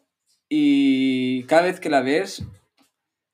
[0.49, 2.45] y cada vez que la ves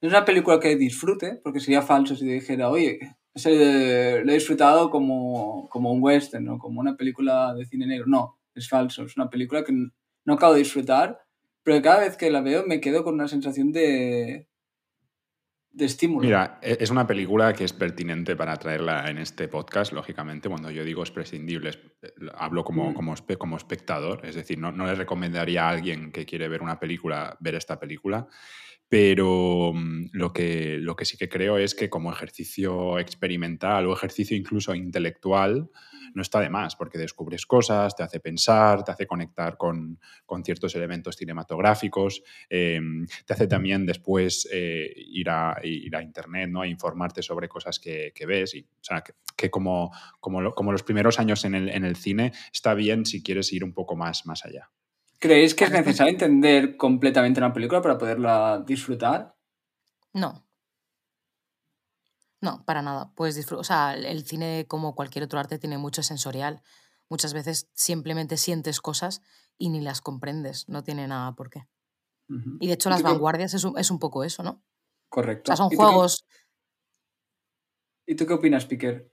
[0.00, 2.98] es una película que disfrute, porque sería falso si te dijera, oye,
[3.44, 6.58] lo he disfrutado como, como un western, ¿no?
[6.58, 8.06] como una película de cine negro.
[8.06, 11.20] No, es falso, es una película que no acabo de disfrutar,
[11.62, 14.48] pero cada vez que la veo me quedo con una sensación de,
[15.76, 16.24] de estímulo.
[16.24, 20.48] Mira, e- es una película que es pertinente para traerla en este podcast, lógicamente.
[20.48, 22.94] Cuando yo digo es prescindible, es- eh, hablo como, Mm.
[22.94, 24.24] como, como espectador.
[24.24, 27.78] Es decir, no, no le recomendaría a alguien que quiere ver una película ver esta
[27.78, 28.26] película.
[28.88, 33.92] Pero mm, lo que, lo que sí que creo es que como ejercicio experimental o
[33.92, 35.70] ejercicio incluso intelectual,
[36.14, 40.44] no está de más, porque descubres cosas, te hace pensar, te hace conectar con, con
[40.44, 42.80] ciertos elementos cinematográficos, eh,
[43.26, 46.62] te hace también después eh, ir, a, ir a internet, ¿no?
[46.62, 48.54] A informarte sobre cosas que, que ves.
[48.54, 51.84] Y, o sea, que, que como, como, lo- como los primeros años en el, en
[51.84, 54.70] el cine, está bien si quieres ir un poco más, más allá.
[55.18, 59.34] ¿Creéis que es necesario entender completamente una película para poderla disfrutar?
[60.12, 60.46] No.
[62.40, 63.12] No, para nada.
[63.14, 63.60] Puedes disfrutar.
[63.60, 66.62] O sea, el- cine, como cualquier otro arte, tiene mucho sensorial.
[67.08, 69.22] Muchas veces simplemente sientes cosas
[69.58, 70.68] y ni las comprendes.
[70.68, 71.66] No tiene nada por qué.
[72.60, 74.50] Y de hecho, ¿Y las vanguardias es un, es un poco eso, ¿no?
[74.50, 74.62] O
[75.08, 75.46] Correcto.
[75.50, 76.26] sea, son ¿Y tú qué- juegos.
[78.06, 79.12] ¿Y tú qué opinas, Piquer?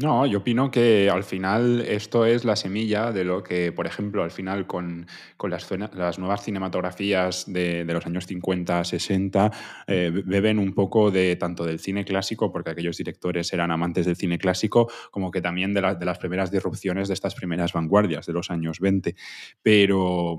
[0.00, 4.22] No, yo opino que al final esto es la semilla de lo que, por ejemplo,
[4.22, 9.50] al final con, con las, las nuevas cinematografías de, de los años 50, 60,
[9.88, 14.14] eh, beben un poco de tanto del cine clásico, porque aquellos directores eran amantes del
[14.14, 18.24] cine clásico, como que también de, la- de las primeras disrupciones de estas primeras vanguardias
[18.24, 19.16] de los años 20.
[19.62, 20.38] Pero,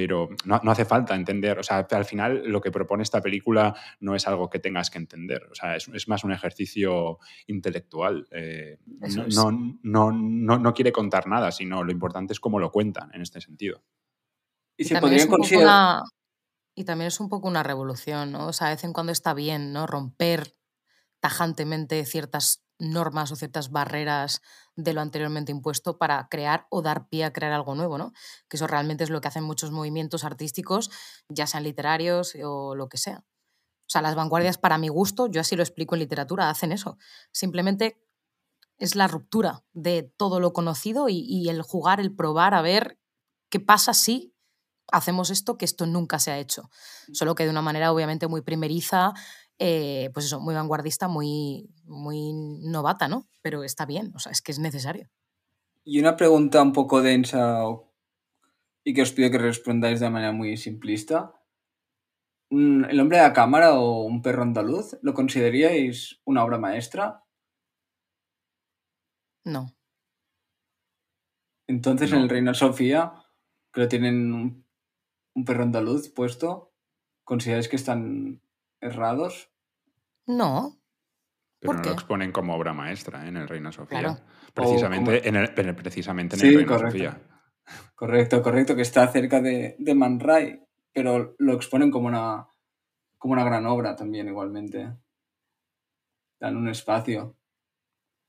[0.00, 3.76] pero no, no hace falta entender, o sea, al final lo que propone esta película
[4.00, 8.26] no es algo que tengas que entender, o sea, es, es más un ejercicio intelectual.
[8.30, 12.72] eh, no, no, no, no, no quiere contar nada, sino lo importante es cómo lo
[12.72, 13.82] cuentan en este sentido.
[14.78, 15.66] Y Y se también, es podrían un poco considerar...
[15.66, 16.02] una,
[16.74, 18.46] y también es un poco una revolución, ¿no?
[18.46, 19.86] O sea, de vez en cuando está bien, ¿no?
[19.86, 20.54] Romper
[21.20, 24.40] tajantemente ciertas normas o ciertas barreras
[24.82, 28.12] de lo anteriormente impuesto para crear o dar pie a crear algo nuevo, ¿no?
[28.48, 30.90] Que eso realmente es lo que hacen muchos movimientos artísticos,
[31.28, 33.18] ya sean literarios o lo que sea.
[33.18, 36.96] O sea, las vanguardias, para mi gusto, yo así lo explico en literatura, hacen eso.
[37.32, 38.00] Simplemente
[38.78, 42.98] es la ruptura de todo lo conocido y, y el jugar, el probar a ver
[43.50, 44.34] qué pasa si
[44.92, 46.70] hacemos esto, que esto nunca se ha hecho.
[47.12, 49.12] Solo que de una manera obviamente muy primeriza,
[49.62, 53.28] eh, pues eso, muy vanguardista, muy, muy novata, ¿no?
[53.42, 55.10] Pero está bien, o sea, es que es necesario.
[55.84, 57.62] Y una pregunta un poco densa
[58.82, 61.34] y que os pido que respondáis de manera muy simplista.
[62.48, 67.24] Mm, ¿El hombre de la cámara o un perro andaluz lo consideraríais una obra maestra?
[69.44, 69.76] No.
[71.66, 73.12] Entonces en el Reina Sofía,
[73.74, 74.64] que lo tienen
[75.34, 76.72] un perro andaluz puesto,
[77.24, 78.40] ¿consideráis que están
[78.80, 79.49] errados?
[80.26, 80.76] No.
[81.58, 81.88] Pero ¿Por no qué?
[81.90, 83.28] lo exponen como obra maestra ¿eh?
[83.28, 83.98] en el Reina Sofía.
[84.00, 84.18] Claro.
[84.54, 86.90] Precisamente, en el, en- precisamente en Sí, el Reina correcto.
[86.98, 87.20] Sofía.
[87.94, 90.60] Correcto, correcto, que está cerca de, de Man Ray,
[90.92, 92.48] pero lo exponen como una,
[93.18, 94.92] como una gran obra también igualmente.
[96.40, 97.36] Dan un espacio.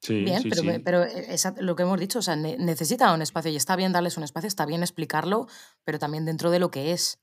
[0.02, 0.80] Sí, Bien, sí, pero, sí.
[0.84, 3.94] pero es lo que hemos dicho, o sea, ne- necesita un espacio y está bien
[3.94, 5.48] darles un espacio, está bien explicarlo,
[5.84, 7.20] pero también dentro de lo que es,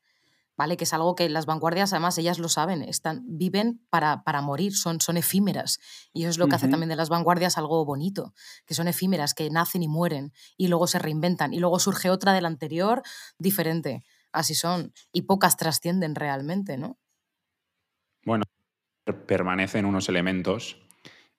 [0.59, 0.77] ¿vale?
[0.77, 4.75] Que es algo que las vanguardias, además, ellas lo saben, están, viven para, para morir,
[4.75, 5.79] son, son efímeras.
[6.12, 8.35] Y eso es lo que hace también de las vanguardias algo bonito,
[8.66, 12.33] que son efímeras, que nacen y mueren, y luego se reinventan, y luego surge otra
[12.33, 13.03] del anterior
[13.38, 14.03] diferente.
[14.33, 14.92] Así son.
[15.12, 16.99] Y pocas trascienden realmente, ¿no?
[18.25, 18.44] Bueno,
[19.27, 20.77] permanecen unos elementos.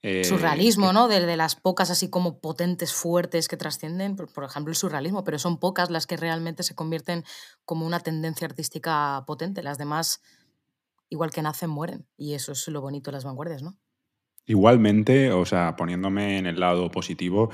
[0.02, 1.08] Eh, surrealismo, que- ¿no?
[1.08, 5.24] De, de las pocas así como potentes, fuertes que trascienden, por, por ejemplo, el surrealismo,
[5.24, 7.24] pero son pocas las que realmente se convierten
[7.66, 9.64] como una tendencia artística potente.
[9.64, 10.22] Las demás,
[11.10, 12.08] igual que nacen, mueren.
[12.18, 13.78] Y eso es lo bonito de las vanguardias, ¿no?
[14.46, 17.52] Igualmente, o sea, poniéndome en el lado positivo,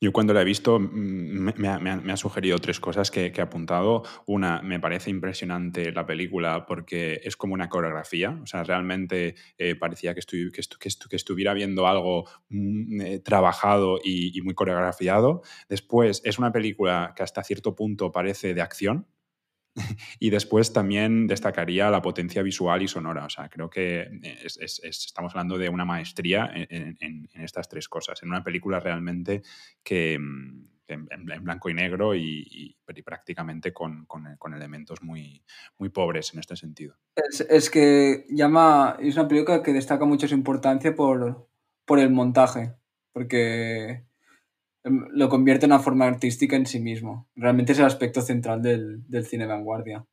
[0.00, 3.32] yo cuando la he visto mm, me, me ha, me ha- sugerido tres cosas que,
[3.32, 4.02] que he apuntado.
[4.26, 9.74] Una, me parece impresionante la película porque es como una coreografía, o sea, realmente eh,
[9.76, 14.54] parecía que, que, estu- estu- que estuviera viendo algo mm, eh, trabajado y, y muy
[14.54, 15.42] coreografiado.
[15.68, 19.06] Después, es una película que hasta cierto punto parece de acción,
[20.18, 23.24] y después también destacaría la potencia visual y sonora.
[23.24, 24.08] O sea, creo que
[24.44, 28.22] es- es- es- estamos hablando de una maestría en, en- en estas tres cosas.
[28.22, 29.42] En una película realmente
[29.82, 35.00] que, mm, que en, en blanco y negro y, y- prácticamente con, con- con elementos
[35.02, 35.42] muy,
[35.78, 36.96] muy pobres en este sentido.
[37.48, 38.96] Es, que llama.
[39.00, 41.48] Es una película que destaca mucho su importancia por,
[41.84, 42.74] por el montaje.
[43.12, 44.04] Porque
[44.84, 47.28] lo convierte en una forma artística en sí mismo.
[47.34, 50.04] Realmente es el aspecto central del, del cine vanguardia.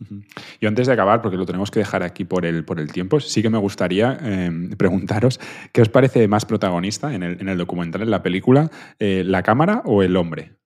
[0.00, 0.22] Ujú.
[0.60, 3.20] Y antes de acabar, porque lo tenemos que dejar aquí por el, por el tiempo,
[3.20, 5.40] sí que me gustaría eh, preguntaros
[5.72, 9.42] qué os parece más protagonista en el, en el documental, en la película, eh, la
[9.42, 10.56] cámara o el hombre.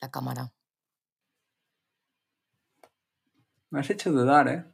[0.00, 0.52] La cámara.
[3.70, 4.64] Me has hecho dudar, ¿eh?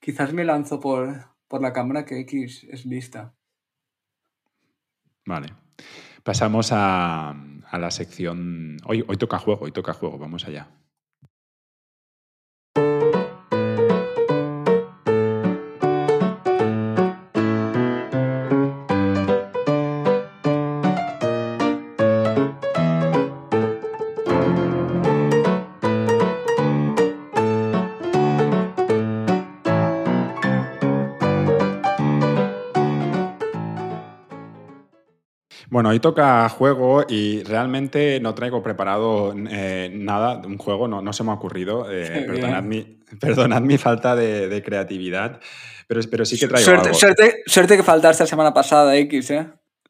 [0.00, 3.34] Quizás me lanzo por, por la cámara que X es lista.
[5.26, 5.48] Vale.
[6.22, 8.76] Pasamos a, a la sección.
[8.84, 10.68] Hoy, hoy toca juego, hoy toca juego, vamos allá.
[35.90, 41.12] Bueno, hoy toca juego y realmente no traigo preparado eh, nada, un juego, no, no
[41.12, 41.90] se me ha ocurrido.
[41.90, 45.40] eh, perdonad, mi, perdonad mi falta de, de creatividad,
[45.88, 46.98] pero, pero sí que traigo Suerte, algo.
[46.98, 49.48] suerte, suerte que faltaste la semana pasada, X, ¿eh?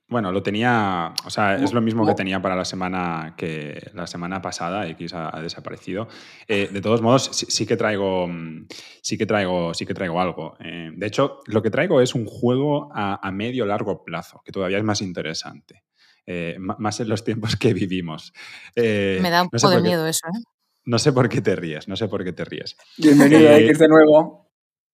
[0.08, 4.08] Bueno, lo tenía, o sea, es lo mismo que tenía para la semana que la
[4.08, 6.08] semana pasada, X ha, ha desaparecido.
[6.48, 8.66] Eh, de todos modos, sí, sí que traigo, mm,
[9.02, 10.56] sí que traigo, sí que traigo algo.
[10.58, 14.50] Eh, de hecho, lo que traigo es un juego a, a medio largo plazo, que
[14.50, 15.84] todavía es más interesante,
[16.32, 18.32] eh, más en los tiempos que vivimos.
[18.76, 20.38] Eh, Me da un no sé poco de qué- miedo eso, ¿eh?
[20.84, 22.76] No sé por qué te ríes, no sé por qué te ríes.
[22.96, 24.48] Bienvenido, Eh, X, de nuevo.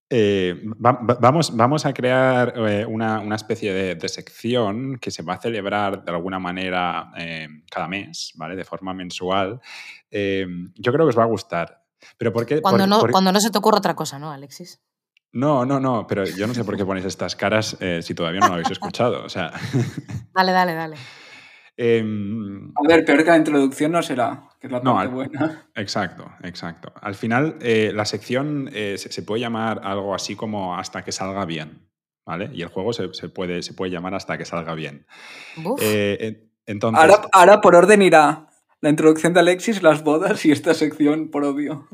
[0.08, 5.10] Eh, va- va- vamos, vamos a crear eh, una, una especie de, de sección que
[5.10, 8.56] se va a celebrar de alguna manera eh, cada mes, ¿vale?
[8.56, 9.60] De forma mensual.
[10.10, 10.46] Eh,
[10.76, 11.82] yo creo que os va a gustar.
[12.18, 12.62] Pero ¿por qué?
[12.62, 14.80] Cuando por- no, por- cuando no se te ocurre otra cosa, ¿no, Alexis?
[15.32, 18.40] No, no, no, pero yo no sé por qué ponéis estas caras eh, si todavía
[18.40, 19.22] no lo habéis escuchado.
[19.24, 19.52] O sea,
[20.32, 20.96] Dale, dale, dale.
[21.76, 25.14] Em, A ver, peor que la introducción no será, que es la No, parte al-
[25.14, 25.66] buena.
[25.74, 26.92] Exacto, exacto.
[27.00, 31.12] Al final, eh, la sección eh, se, se puede llamar algo así como hasta que
[31.12, 31.86] salga bien,
[32.24, 32.50] ¿vale?
[32.54, 35.06] Y el juego se, se puede, se puede llamar hasta que salga bien.
[35.80, 38.46] Eh, en- entonces, Ahora, ahora por orden irá
[38.80, 41.86] la introducción de Alexis, las bodas y esta sección por odio.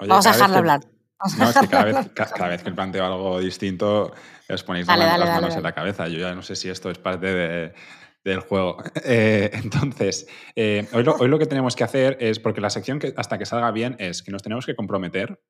[0.00, 0.80] oye, Vamos a que- hablar.
[1.20, 4.12] Vamos a No, es que cada vez, ca- cada vez que planteo algo distinto,
[4.48, 6.06] os ponéis Dale, las dale, las dale, manos en la cabeza.
[6.08, 7.74] Yo ya no sé si esto es parte de-
[8.28, 8.76] del juego.
[9.10, 13.38] Eh, entonces, eh, hoy, lo, que tenemos que hacer es, porque la sección que hasta
[13.38, 15.40] que salga bien es que nos tenemos que comprometer,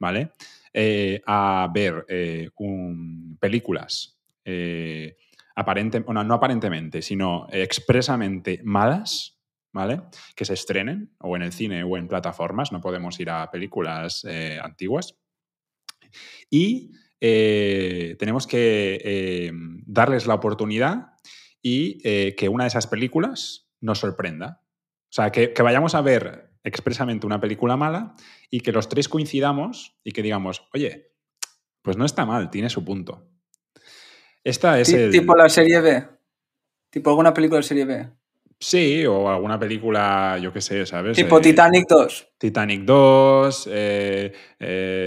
[0.00, 0.32] ¿vale?
[0.72, 2.04] Eh, a ver
[3.38, 4.18] películas,
[6.04, 9.38] bueno, no aparentemente, sino expresamente malas,
[9.72, 10.02] ¿vale?
[10.34, 14.26] Que se estrenen o en el cine o en plataformas, no podemos ir a películas
[14.62, 15.14] antiguas.
[16.50, 19.52] Y tenemos que
[19.86, 21.15] darles la oportunidad
[21.68, 24.62] y eh, que una de esas películas nos sorprenda.
[25.10, 28.14] O sea, que, que vayamos a ver expresamente una película mala
[28.50, 31.10] y que los tres coincidamos y que digamos, oye,
[31.82, 33.28] pues no está mal, tiene su punto.
[34.44, 35.10] Esta es el...
[35.10, 36.06] Tipo la serie B.
[36.88, 38.10] Tipo alguna película de serie B.
[38.58, 41.16] Sí, o alguna película, yo qué sé, ¿sabes?
[41.16, 42.28] Tipo Eh, Titanic 2.
[42.38, 45.05] Titanic 2, eh, eh,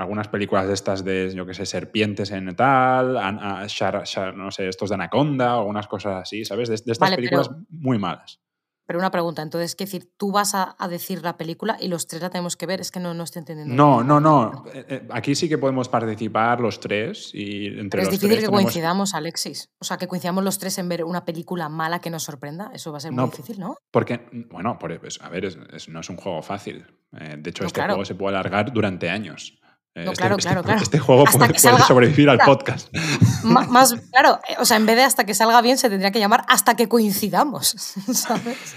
[0.00, 4.34] algunas películas de estas de, yo qué sé, serpientes en tal, an- a- shar- shar-
[4.34, 6.68] no sé, estos de Anaconda o algunas cosas así, ¿sabes?
[6.68, 8.40] De, de estas Vale, películas pero- muy malas.
[8.86, 10.10] Pero una pregunta, entonces, ¿qué decir?
[10.16, 12.80] Tú vas a, a decir la película y los tres la tenemos que ver.
[12.80, 13.72] Es que no, no estoy entendiendo.
[13.72, 14.64] No, no, no.
[14.74, 18.28] Eh, eh, Aquí sí que podemos participar los tres y entre Pero es los difícil
[18.30, 19.70] tres que tenemos- coincidamos, Alexis.
[19.78, 22.72] O sea, que coincidamos los tres en ver una película mala que nos sorprenda.
[22.74, 23.76] Eso va a ser No, muy difícil, ¿no?
[23.92, 26.84] Porque, bueno, por- pues, a ver, es- es- no es un juego fácil.
[27.12, 27.92] Eh, de hecho, No, este claro.
[27.94, 29.56] juego se puede alargar durante años.
[29.96, 30.80] Eh, No, este, claro, este- claro, claro.
[30.80, 32.88] este juego Hasta puede, que puede salga- sobrevivir al podcast.
[33.42, 36.20] Más, claro, eh, o sea, en vez de hasta que salga bien, se tendría que
[36.20, 37.66] llamar hasta que coincidamos.
[38.12, 38.76] ¿Sabes?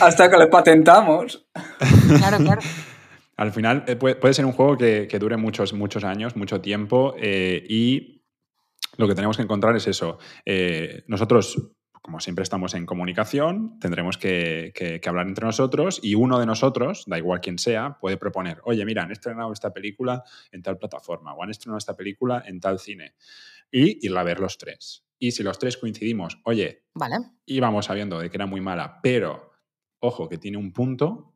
[0.00, 1.46] Hasta que le patentamos.
[2.18, 2.60] Claro, claro.
[3.36, 6.60] Al final eh, puede, puede ser un juego que, que dure muchos, muchos años, mucho
[6.60, 8.22] tiempo eh, y
[8.96, 10.18] lo que tenemos que encontrar es eso.
[10.46, 11.72] Eh, nosotros,
[12.04, 16.44] como siempre estamos en comunicación, tendremos que, que- que hablar entre nosotros y uno de
[16.44, 20.76] nosotros, da igual quién sea, puede proponer, oye, mira, han estrenado esta película en tal
[20.76, 23.14] plataforma o han estrenado esta película en tal cine
[23.72, 25.06] y irla a ver los tres.
[25.18, 27.16] Y si los tres coincidimos, oye, Vale.
[27.46, 29.52] íbamos sabiendo de que era muy mala, pero
[30.00, 31.32] ojo, que tiene un punto,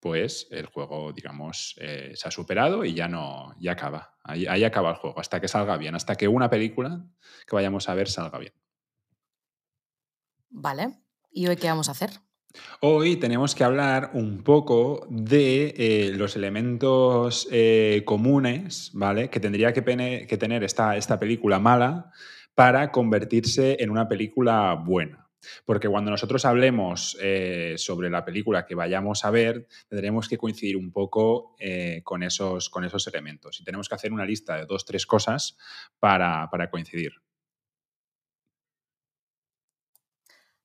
[0.00, 4.14] pues el juego, digamos, eh, se ha superado y ya no, ya acaba.
[4.24, 7.04] Ahí, ahí acaba el juego, hasta que salga bien, hasta que una película
[7.46, 8.54] que vayamos a ver salga bien.
[10.50, 10.98] Vale.
[11.32, 12.10] ¿Y hoy qué vamos a hacer?
[12.80, 19.30] Hoy tenemos que hablar un poco de eh, los elementos eh, comunes, ¿vale?
[19.30, 22.10] Que tendría que, tener esta, esta película mala
[22.54, 25.28] para convertirse en una película buena.
[25.64, 30.76] Porque cuando nosotros hablemos eh, sobre la película que vayamos a ver, tendremos que coincidir
[30.76, 31.56] un poco
[32.02, 33.60] con, esos, con esos elementos.
[33.60, 35.56] Y tenemos que hacer una lista de dos, tres cosas
[35.98, 37.12] para, para coincidir.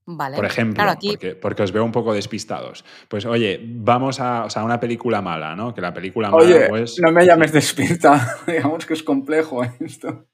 [0.07, 0.35] Vale.
[0.35, 1.09] Por ejemplo, Claro, aquí.
[1.09, 2.85] porque, porque os veo un poco despistados.
[3.09, 5.73] Pues oye, vamos a o sea, una película mala, ¿no?
[5.73, 6.99] Que la película mala, Oye, pues.
[6.99, 8.37] no me llames despista.
[8.47, 10.27] Digamos que es complejo esto.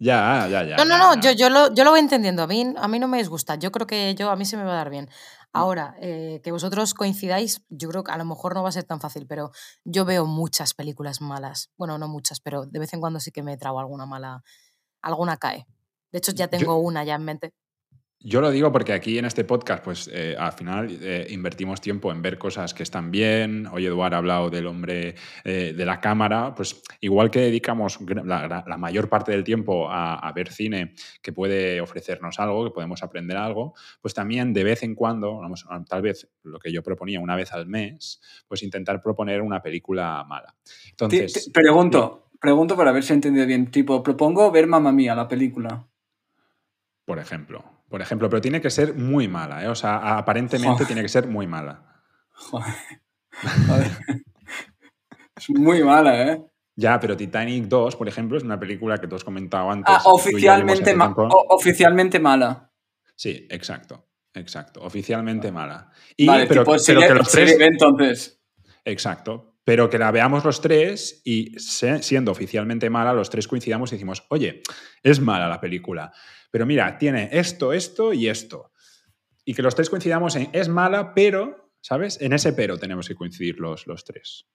[0.00, 0.76] Ya, ya, ya.
[0.76, 1.32] No, no, ya, no, ya.
[1.32, 2.42] yo, yo, lo, yo lo voy entendiendo.
[2.44, 3.56] A mí, a mí no me disgusta.
[3.56, 5.10] Yo creo que yo, a mí se me va a dar bien.
[5.52, 8.84] Ahora, eh, que vosotros coincidáis, yo creo que a lo mejor no va a ser
[8.84, 9.50] tan fácil, pero
[9.84, 11.70] yo veo muchas películas malas.
[11.76, 14.42] Bueno, no muchas, pero de vez en cuando sí que me trago alguna mala.
[15.02, 15.66] Alguna cae.
[16.12, 17.52] De hecho, ya Yo- tengo una ya en mente.
[18.20, 22.10] Yo lo digo porque aquí en este podcast, pues eh, al final eh, invertimos tiempo
[22.10, 23.68] en ver cosas que están bien.
[23.68, 25.14] Hoy Eduard ha hablado del hombre
[25.44, 26.52] eh, de la cámara.
[26.52, 31.80] Pues igual que dedicamos la, mayor parte del tiempo a, a ver cine que puede
[31.80, 36.28] ofrecernos algo, que podemos aprender algo, pues también de vez en cuando, vamos, tal vez
[36.42, 40.56] lo que yo proponía una vez al mes, pues intentar proponer una película mala.
[40.90, 43.70] Entonces, pregunto, pregunto para ver si he entendido bien.
[43.70, 45.86] Tipo, propongo ver Mamma Mía, la película.
[47.04, 49.68] por ejemplo, por ejemplo, pero tiene que ser muy mala, ¿eh?
[49.68, 50.86] O sea, aparentemente Joder.
[50.86, 51.82] tiene que ser muy mala.
[52.32, 52.74] Joder.
[53.66, 53.90] Joder.
[55.36, 56.42] es muy mala, ¿eh?
[56.76, 59.92] Ya, pero Titanic 2, por ejemplo, es una película que tú has comentado antes.
[59.96, 61.12] Ah, oficialmente, ma-
[61.48, 62.70] oficialmente mala.
[63.16, 64.06] Sí, exacto.
[64.34, 64.80] Exacto.
[64.82, 65.90] Oficialmente mala.
[66.16, 67.56] Y, vale, pero, tipo, pero serie, que los tres.
[67.58, 68.40] Entonces.
[68.84, 69.57] Exacto.
[69.68, 73.96] Pero que la veamos los tres y se- siendo oficialmente mala, los tres coincidamos y
[73.96, 74.62] decimos, oye,
[75.02, 76.10] es mala la película.
[76.50, 78.72] Pero mira, tiene esto, esto y esto.
[79.44, 82.18] Y que los tres coincidamos en es mala, pero, ¿sabes?
[82.22, 84.46] En ese pero tenemos que coincidir los, los tres.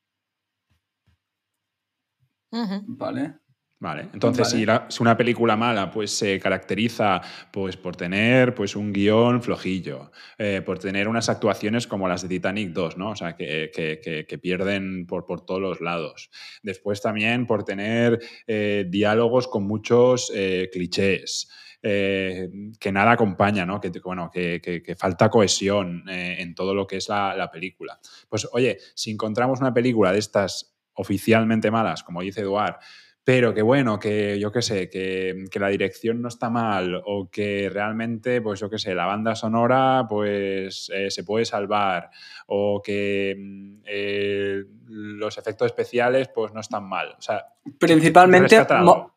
[2.88, 3.36] Vale.
[3.84, 4.60] Vale, entonces Vale.
[4.62, 7.20] Si, la- si una película mala pues se caracteriza
[7.52, 12.30] pues por tener pues un guion flojillo, eh, por tener unas actuaciones como las de
[12.30, 13.10] Titanic 2, ¿no?
[13.10, 16.30] O sea, que, que- que- que pierden por, por todos los lados.
[16.62, 21.50] Después también por tener eh, diálogos con muchos eh, clichés.
[21.82, 23.82] que nada acompaña, ¿no?
[23.82, 28.00] Que, bueno, que, falta cohesión en todo lo que es la, la película.
[28.30, 32.78] Pues oye, si encontramos una película de estas oficialmente malas, como dice Eduard,
[33.26, 37.30] pero que bueno, que yo qué sé, que, que la dirección no está mal o
[37.32, 42.10] que realmente, pues yo qué sé, la banda sonora pues eh, se puede salvar
[42.48, 47.16] o que mm, eh, los efectos especiales pues no están mal.
[47.18, 47.46] O sea,
[47.80, 49.16] Principalmente, mo-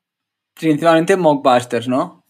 [0.54, 2.24] principalmente mockbusters, ¿no?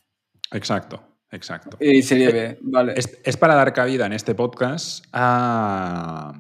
[0.53, 1.77] Exacto, exacto.
[1.79, 2.95] Y serie B, vale.
[2.97, 6.33] Es, es para dar cabida en este podcast a,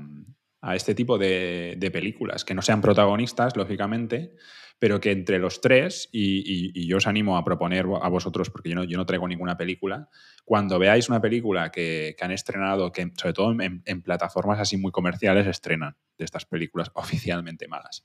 [0.62, 4.34] a este tipo de, de películas, que no sean protagonistas, lógicamente,
[4.78, 8.50] pero que entre los tres, y, y- y yo os animo a proponer a vosotros,
[8.50, 10.08] porque yo no, yo no traigo ninguna película,
[10.44, 14.76] cuando veáis una película que, que han estrenado, que sobre todo en, en plataformas así
[14.76, 18.04] muy comerciales estrenan de estas películas oficialmente malas,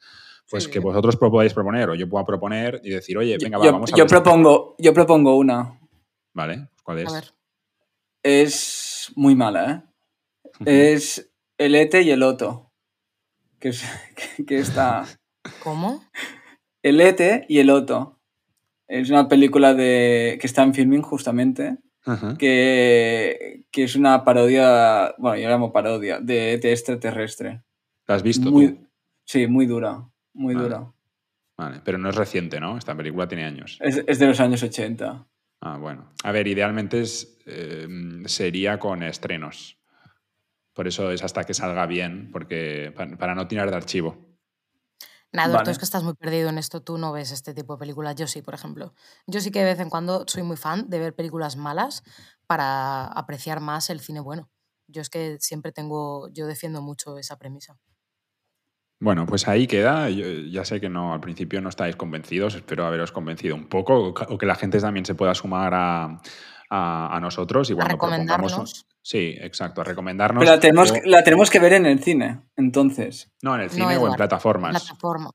[0.49, 0.71] pues Sí.
[0.71, 3.91] que vosotros podáis proponer o yo pueda proponer y decir, oye, venga, va, yo, vamos
[3.93, 5.77] a yo esta- propongo, yo propongo una.
[6.33, 6.69] ¿Vale?
[6.83, 7.09] ¿Cuál es?
[7.09, 7.25] A ver.
[8.23, 9.85] Es muy mala.
[10.65, 10.93] ¿eh?
[10.93, 12.71] Es el Ete y el Oto.
[13.59, 13.83] Que, es,
[14.37, 15.05] que, que está.
[15.63, 16.03] ¿Cómo?
[16.83, 18.19] El Ete y el Oto.
[18.87, 21.77] Es una película de, que está en filming justamente.
[22.37, 25.13] Que, que es una parodia.
[25.17, 26.19] Bueno, yo la llamo parodia.
[26.19, 27.61] De ET extraterrestre.
[28.07, 28.51] ¿La has visto tú?
[28.51, 28.79] Muy,
[29.25, 30.03] sí, muy dura.
[30.33, 30.67] Muy Vale.
[30.67, 30.91] dura.
[31.57, 32.77] Vale, pero no es reciente, ¿no?
[32.77, 33.77] Esta película tiene años.
[33.81, 35.27] Es, es de los años 80.
[35.61, 36.11] Ah, bueno.
[36.23, 37.87] A ver, idealmente es, eh,
[38.25, 39.77] sería con estrenos.
[40.73, 44.30] Por eso es hasta que salga bien, porque pa- para, no tirar de archivo.
[45.33, 45.71] Nada, Vale.
[45.71, 46.81] es que estás muy perdido en esto.
[46.81, 48.15] Tú no ves este tipo de películas.
[48.15, 48.93] Yo sí, por ejemplo.
[49.27, 52.03] Yo sí que de vez en cuando soy muy fan de ver películas malas
[52.47, 54.49] para apreciar más el cine bueno.
[54.87, 57.77] Yo es que siempre tengo, yo defiendo mucho esa premisa.
[58.99, 60.09] Bueno, pues ahí queda.
[60.09, 64.09] Yo ya sé que no, al principio no estáis convencidos, espero haberos convencido un poco,
[64.09, 66.21] o que la gente también se pueda sumar a,
[66.69, 68.85] a- a nosotros y A cuando propongamos.
[69.03, 70.41] Sí, exacto, a recomendarnos.
[70.41, 73.31] Pero la tenemos, que- la tenemos que ver en el cine, entonces.
[73.41, 74.71] No, en el No, cine o en plataformas.
[74.83, 75.33] Plataformas.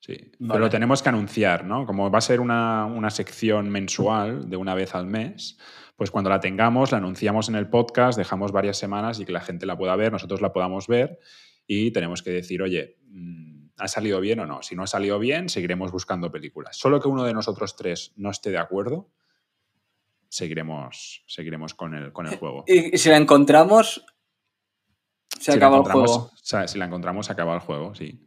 [0.00, 1.84] Sí, pero lo tenemos que anunciar, ¿no?
[1.84, 5.58] Como va a ser una, una sección mensual de una vez al mes,
[5.96, 9.40] pues cuando la tengamos, la anunciamos en el podcast, dejamos varias semanas y que la
[9.40, 11.18] gente la pueda ver, nosotros la podamos ver
[11.66, 14.62] y tenemos que decir, oye, mm, ¿ha salido bien o no?
[14.62, 16.76] Si no ha salido bien, seguiremos buscando películas.
[16.76, 19.10] Solo que uno de nosotros tres no esté de acuerdo,
[20.28, 22.64] seguiremos, seguiremos con, el, con el juego.
[22.66, 24.04] Y, si la encontramos,
[25.38, 26.14] se Si acaba el juego.
[26.14, 28.20] o sea, si la encontramos, se acaba el juego, sí.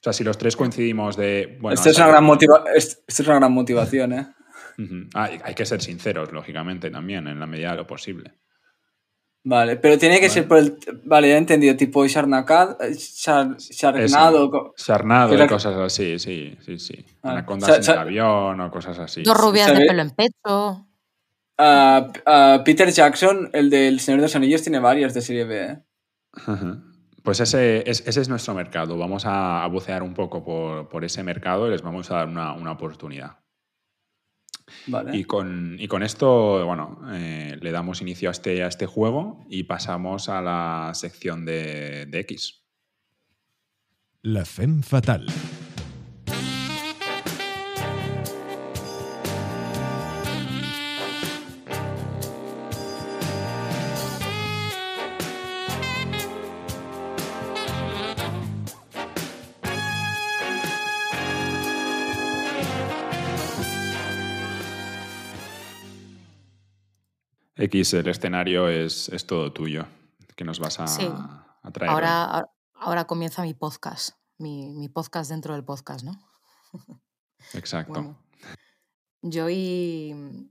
[0.00, 1.56] O sea, si los tres coincidimos de...
[1.60, 4.26] Bueno, esto, es una gran motiva- es- esto es una gran motivación, ¿eh?
[5.14, 8.34] Ah, hay que ser sinceros, lógicamente, también, en la medida de lo posible.
[9.46, 10.32] Vale, pero tiene que Vale.
[10.34, 10.78] ser por el.
[11.04, 14.50] Vale, ya he entendido, tipo Sharnacad, Shar, Sharknado.
[14.50, 17.04] co- Sarnado Que y cosas así, sí, sí, sí.
[17.22, 17.38] Vale.
[17.40, 19.22] Anacondas Sa- en el avión o cosas así.
[19.22, 20.86] Dos rubias de pelo en pecho.
[21.58, 25.64] Ah, ah, Peter Jackson, el del Señor de los Anillos, tiene varias de serie B.
[25.64, 25.82] ¿eh?
[27.22, 28.98] Pues ese es, ese es nuestro mercado.
[28.98, 32.52] Vamos a, bucear un poco por, por ese mercado y les vamos a dar una,
[32.52, 33.38] una oportunidad.
[34.86, 35.16] Vale.
[35.16, 39.44] Y con, y con esto, bueno, eh, le damos inicio a este, a este juego
[39.48, 42.64] y pasamos a la sección de, de X.
[44.22, 45.26] La femme fatal.
[67.64, 69.86] X, el escenario es, es todo tuyo.
[70.36, 71.08] que nos vas a, Sí.
[71.08, 71.92] a traer?
[71.92, 76.12] Ahora, ahora- comienza mi podcast, mi, mi podcast dentro del podcast, ¿no?
[77.54, 77.92] Exacto.
[77.92, 78.18] Bueno,
[79.22, 80.50] yo hoy mm,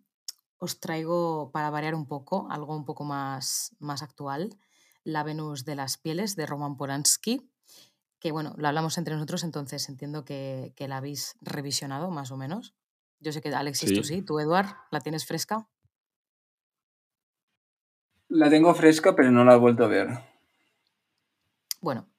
[0.59, 4.57] os traigo, para variar un poco, algo un poco más, más actual,
[5.03, 7.51] La Venus de las Pieles de Roman Polanski,
[8.19, 12.37] que bueno, lo hablamos entre nosotros, entonces entiendo que, que la habéis revisionado más o
[12.37, 12.73] menos.
[13.19, 14.15] Yo sé que Alexis, tú Sí.
[14.15, 15.67] sí, tú Eduard, ¿la tienes fresca?
[18.35, 20.09] La tengo fresca, pero no la he vuelto a ver.
[21.81, 22.09] Bueno,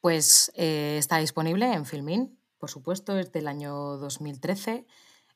[0.00, 4.86] pues eh, está disponible en Filmin, por supuesto, es del año 2013.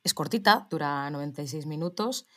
[0.05, 2.29] Es cortita, dura 96 minutos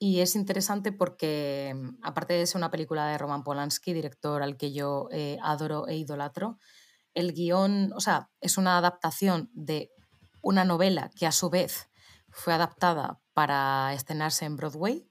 [0.00, 4.72] y es interesante porque, aparte de ser una película de Roman Polanski, director al que
[4.72, 6.58] yo eh, adoro e idolatro,
[7.14, 9.92] el guion, o sea, es una adaptación de
[10.42, 11.88] una novela que a su vez
[12.30, 15.08] fue adaptada para estrenarse en Broadway.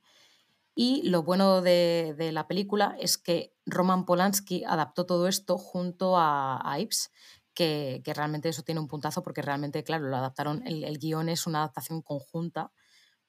[0.76, 6.17] Y lo bueno de, de la película es que Roman Polanski adaptó todo esto junto
[6.17, 7.11] a, a Ives,
[7.53, 11.30] que, que realmente eso tiene un puntazo porque realmente, claro, lo adaptaron, el, el guion
[11.30, 12.73] es una adaptación conjunta,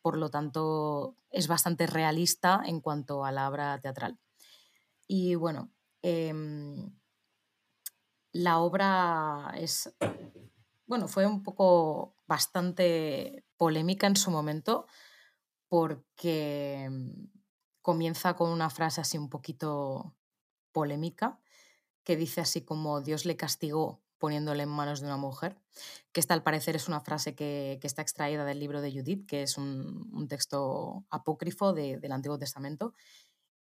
[0.02, 4.18] por lo tanto es bastante realista en cuanto a la obra teatral.
[5.06, 5.70] Y bueno,
[6.02, 6.90] em,
[8.32, 9.94] la obra es,
[10.86, 14.86] bueno, fue un poco bastante polémica en su momento
[15.68, 16.88] porque
[17.86, 20.12] comienza con una frase así un poquito
[20.72, 21.38] polémica
[22.02, 25.56] que dice así como Dios le castigó poniéndole en manos de una mujer,
[26.10, 29.24] que esta al parecer es una frase que, que está extraída del libro de Judith,
[29.28, 32.92] que es un, un texto apócrifo de- del Antiguo Testamento.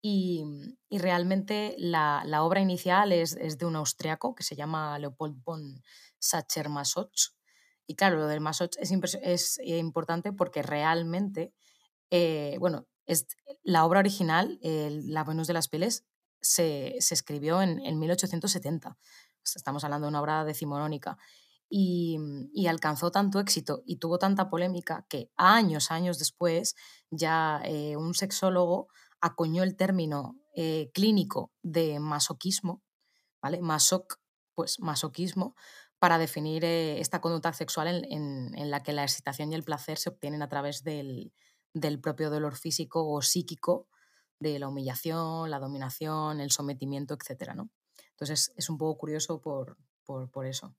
[0.01, 0.45] Y,
[0.89, 5.43] y realmente la, la obra inicial es, es de un austriaco que se llama Leopold
[5.45, 5.83] von
[6.19, 7.35] Sacher-Masoch.
[7.87, 8.91] Y claro, lo del Masoch es,
[9.23, 11.53] es eh, importante porque realmente,
[12.11, 13.27] eh, bueno, es,
[13.63, 16.05] la obra original, La Venus de las Pieles,
[16.41, 18.91] se, se escribió en, en 1870.
[18.91, 18.97] O
[19.43, 21.19] sea, Estamos hablando de una obra decimonónica.
[21.69, 22.19] Y,
[22.53, 26.77] y alcanzó tanto éxito y tuvo tanta polémica que años, años después,
[27.11, 28.89] ya eh, un sexólogo
[29.21, 32.83] acuñó el término eh, clínico de masoquismo,
[33.43, 33.61] ¿vale?
[34.55, 35.57] Pues masoquismo,
[35.99, 39.65] para definir eh, esta conducta sexual en, en- en la que la excitación y el
[39.65, 41.33] placer se obtienen a través del,
[41.75, 43.89] del propio dolor físico o psíquico,
[44.39, 47.53] de la humillación, la dominación, el sometimiento, etc.
[47.55, 47.69] ¿no?
[48.11, 50.75] Entonces es un poco curioso por, por, eso.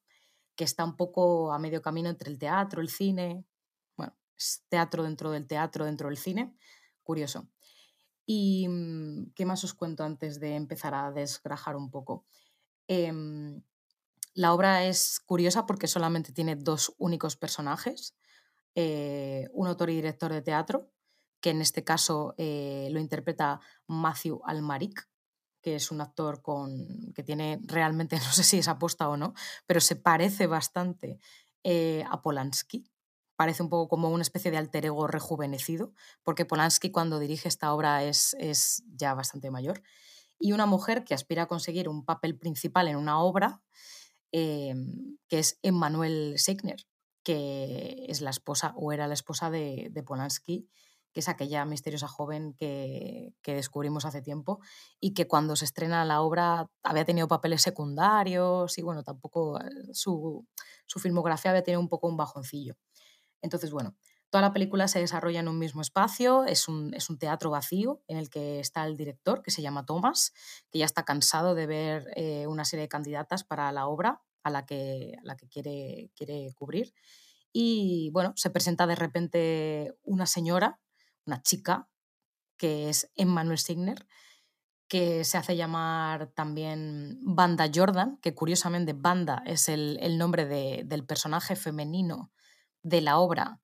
[0.55, 3.45] que está un poco a medio camino entre el teatro, el cine.
[3.97, 6.55] Bueno, es teatro dentro del teatro, dentro del cine.
[7.03, 7.47] Curioso.
[8.25, 12.25] ¿Y mm, qué más os cuento antes de empezar a desgrajar un poco?
[12.87, 13.61] Em,
[14.33, 18.15] la obra es curiosa porque solamente tiene dos únicos personajes,
[18.75, 20.89] eh, un autor y director de teatro,
[21.39, 25.07] que en este caso eh, lo interpreta Matthew Almaric,
[25.65, 29.33] que es un actor con, que tiene realmente, no sé si es aposta o no,
[29.65, 31.17] pero se parece bastante
[31.63, 32.85] eh, a Polanski.
[33.35, 35.91] Parece un poco como una especie de alter ego rejuvenecido,
[36.21, 39.81] porque Polanski cuando dirige esta obra es, es ya bastante mayor.
[40.37, 43.63] Y una mujer que aspira a conseguir un papel principal en una obra,
[44.31, 44.75] eh,
[45.27, 46.85] que es Emmanuel Seigner,
[47.23, 50.69] que es la esposa o era la esposa de Polanski,
[51.15, 54.59] que es aquella misteriosa joven que, descubrimos hace tiempo
[54.99, 59.63] y que cuando se estrena la obra había tenido papeles secundarios y bueno, tampoco eh,
[59.93, 60.45] su,
[60.85, 62.75] su filmografía había tenido un poco un bajoncillo.
[63.41, 63.95] Entonces, bueno,
[64.29, 68.01] toda la película se desarrolla en un mismo espacio, es un, es un teatro vacío
[68.09, 70.33] en el que está el director, que se llama Thomas,
[70.69, 74.49] que ya está cansado de ver eh, una serie de candidatas para la obra a
[74.49, 76.93] la que, a la que quiere, quiere cubrir.
[77.53, 80.77] Y bueno, se presenta de repente una señora,
[81.25, 81.89] una chica,
[82.57, 84.07] que es Emmanuel Signer,
[84.87, 90.83] que se hace llamar también Banda Jordan, que curiosamente Banda es el, el nombre de-
[90.85, 92.31] del personaje femenino
[92.83, 93.61] de la obra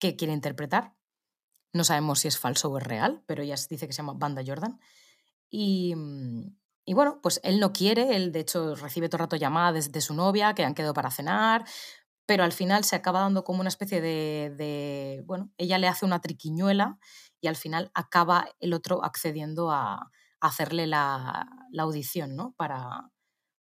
[0.00, 0.94] que quiere interpretar.
[1.72, 4.42] No sabemos si es falso o es real, pero ella dice que se llama Banda
[4.46, 4.80] Jordan.
[5.50, 9.36] Y, mm, y bueno, pues él no quiere, él de hecho recibe todo el rato
[9.36, 11.64] llamadas de su novia que han quedado para cenar,
[12.26, 16.20] pero al final se acaba dando como una especie de, bueno, ella le hace una
[16.20, 16.98] triquiñuela
[17.40, 22.54] y al final acaba el otro accediendo a, hacerle la, la audición, ¿no?
[22.58, 23.10] Para,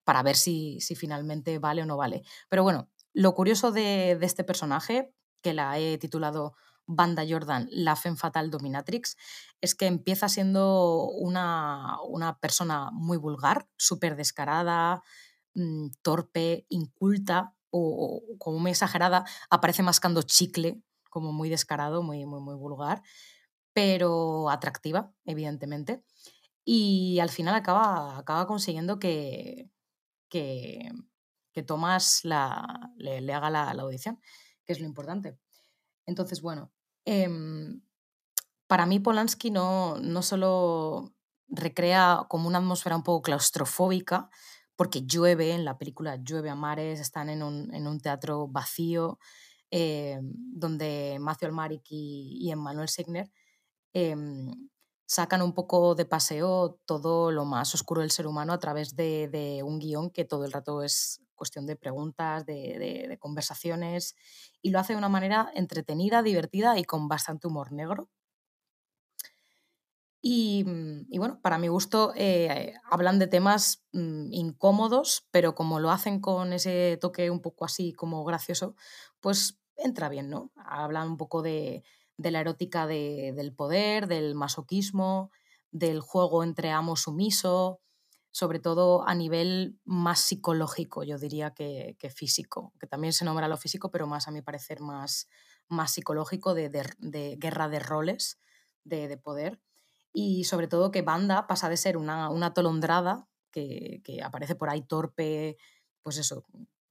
[0.03, 2.23] para ver si, si finalmente vale o no vale.
[2.49, 6.53] Pero bueno, lo curioso de, de este personaje, que la he titulado
[6.85, 9.15] Banda Jordan, la Femme Fatal Dominatrix,
[9.61, 15.01] es que empieza siendo una, una persona muy vulgar, súper descarada,
[15.55, 22.55] mm, torpe, inculta o, como muy exagerada, aparece mascando chicle, como muy descarado, muy, muy,
[22.55, 23.01] vulgar,
[23.73, 26.03] pero atractiva, evidentemente.
[26.63, 29.69] Y al final acaba, acaba consiguiendo que,
[30.29, 30.89] que,
[31.51, 34.19] que Thomas la, le, haga la, la audición,
[34.65, 35.37] que es lo importante.
[36.05, 36.71] Entonces, bueno,
[37.05, 37.81] em,
[38.67, 41.13] para mí Polanski no, no solo
[41.47, 44.29] recrea como una atmósfera un poco claustrofóbica,
[44.75, 49.19] porque llueve en la película, llueve a mares, están en un, en un teatro vacío,
[49.71, 53.31] eh, donde Matthew Almaric y, y Emmanuel Signer
[53.93, 54.51] em,
[55.05, 59.27] sacan un poco de paseo todo lo más oscuro del ser humano a través de,
[59.29, 64.15] de un guion que todo el rato es cuestión de preguntas, de, de- de conversaciones,
[64.61, 68.09] y lo hace de una manera entretenida, divertida y con bastante humor negro.
[70.27, 75.79] Y, mm, y bueno, para mi gusto eh, hablan de temas mm, incómodos, pero como
[75.79, 78.75] lo hacen con ese toque un poco así como gracioso,
[79.19, 80.51] pues entra bien, ¿no?
[80.55, 81.83] Hablan un poco de,
[82.17, 85.29] la erótica de- del poder, del masoquismo,
[85.69, 87.81] del juego entre amo sumiso,
[88.31, 93.57] sobre todo a nivel más psicológico, yo diría que, físico, que también se nombra lo
[93.57, 95.27] físico, pero más a mi parecer más,
[95.67, 96.69] más psicológico de,
[97.37, 98.39] guerra de roles,
[98.85, 99.61] de poder
[100.17, 104.69] y sobre todo que Banda pasa de ser una, una atolondrada que, que aparece por
[104.69, 105.57] ahí torpe,
[106.01, 106.45] pues eso,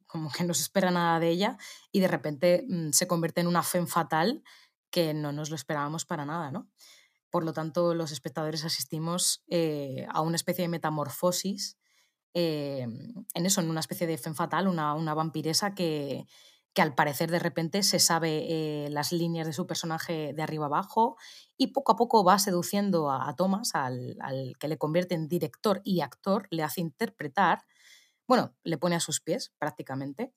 [0.07, 1.57] como que no se espera nada de ella
[1.91, 4.45] y de repente mm, se convierte en una femme fatal
[4.91, 6.69] que no nos lo esperábamos para nada, ¿no?
[7.31, 11.79] Por lo tanto, los espectadores asistimos eh, a una especie de metamorfosis
[12.35, 16.27] eh, en eso, en una especie de femme fatal, una, una vampiresa que,
[16.75, 20.67] que al parecer de repente se sabe eh, las líneas de su personaje de arriba
[20.67, 21.17] abajo
[21.57, 25.81] y poco a poco va seduciendo a, Thomas, al, al que le convierte en director
[25.85, 27.65] y actor, le hace interpretar,
[28.27, 30.33] bueno, le pone a sus pies prácticamente.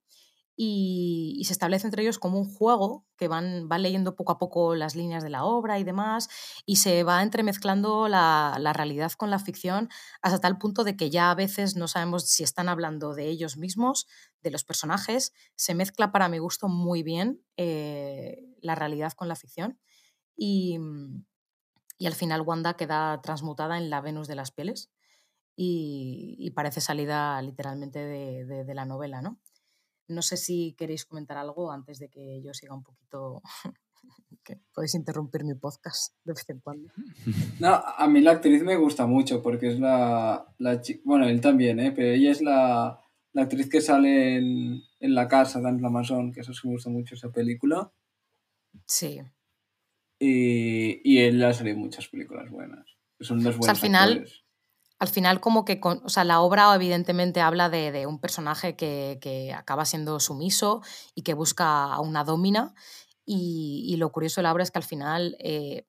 [0.60, 4.74] Y, se establece entre ellos como un juego que van, van leyendo poco a poco
[4.76, 6.30] las líneas de la obra y demás,
[6.66, 9.90] y se va entremezclando la, la realidad con la ficción
[10.22, 13.56] hasta tal punto de que ya a veces no sabemos si están hablando de ellos
[13.58, 14.08] mismos,
[14.42, 15.32] de los personajes.
[15.56, 19.80] Se mezcla para mi gusto muy bien eh, la realidad con la ficción.
[20.38, 21.26] Y, mm,
[22.00, 24.92] y al final Wanda queda transmutada en la Venus de las pieles
[25.56, 29.40] y, y parece salida literalmente de- de la novela, ¿no?
[30.08, 33.42] No sé si queréis comentar algo antes de que yo siga un poquito.
[34.44, 36.90] que podéis interrumpir mi podcast de vez en cuando.
[37.60, 41.80] No, a mí la actriz me gusta mucho porque es la, la Bueno, él también,
[41.80, 41.92] ¿eh?
[41.92, 43.02] Pero ella es la,
[43.34, 46.90] la actriz que sale en, en La Casa, Dan Amazon, que eso sí me gusta
[46.90, 47.92] mucho esa película.
[48.86, 49.22] Sí.
[50.20, 52.86] Y, y él ha salido en muchas películas buenas.
[53.20, 54.44] Son dos O sea, buenos al final, actores.
[55.00, 59.20] Al final como que, con- o sea, la obra evidentemente habla de, un personaje que,
[59.22, 60.82] que acaba siendo sumiso
[61.16, 62.74] y que busca a una domina
[63.26, 65.86] y, y lo curioso de la obra es que al final eh,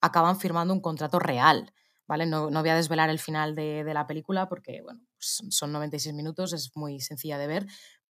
[0.00, 1.72] acaban firmando un contrato real,
[2.06, 2.26] ¿vale?
[2.26, 5.72] No, no voy a desvelar el final de, de la película porque, bueno, pues son
[5.72, 7.66] 96 minutos, es muy sencilla de ver,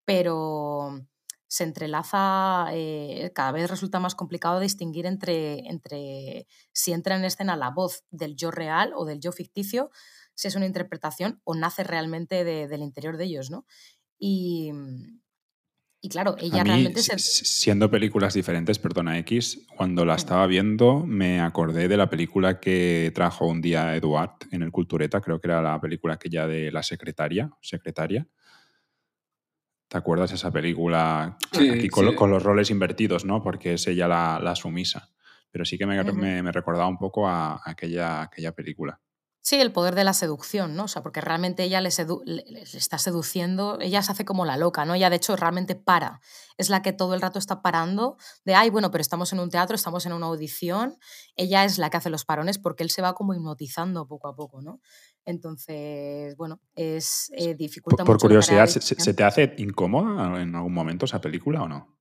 [0.06, 1.02] pero
[1.50, 7.56] se entrelaza, eh, cada vez resulta más complicado distinguir entre, entre si entra en escena
[7.56, 9.90] la voz del yo real o del yo ficticio,
[10.38, 13.66] si es una interpretación o nace realmente de- del interior de ellos, ¿no?
[14.20, 14.72] Y,
[16.00, 17.18] y claro, ella A mí, realmente se...
[17.18, 22.60] si- siendo películas diferentes, perdona X, cuando la estaba viendo me acordé de la película
[22.60, 26.72] que trajo un día Eduard en el Cultureta, creo que era la película aquella de
[26.72, 28.28] la secretaria, secretaria.
[29.88, 31.38] ¿Te acuerdas esa película?
[31.52, 32.16] Sí, Aquí con, sí.
[32.16, 33.42] con los roles invertidos, ¿no?
[33.42, 35.10] Porque es ella la, la sumisa.
[35.50, 39.00] Pero sí que me, me- me recordaba un poco a, a aquella, aquella película.
[39.50, 40.84] Sí, el poder de la seducción, ¿no?
[40.84, 44.44] O sea, porque realmente ella le, sedu- le- le está seduciendo, ella se hace como
[44.44, 44.94] la loca, ¿no?
[44.94, 46.20] Ella de hecho realmente para.
[46.58, 49.50] Es la que todo el rato está parando de, ay, bueno, pero estamos en un
[49.50, 50.98] teatro, estamos en una audición.
[51.38, 54.36] Ella es la que hace los parones porque él se va como hipnotizando poco a
[54.36, 54.82] poco, ¿no?
[55.24, 60.56] Entonces, bueno, es eh, dificulta Por, por mucho curiosidad, ¿se, se te hace incómoda en
[60.56, 61.98] algún momento esa película o no?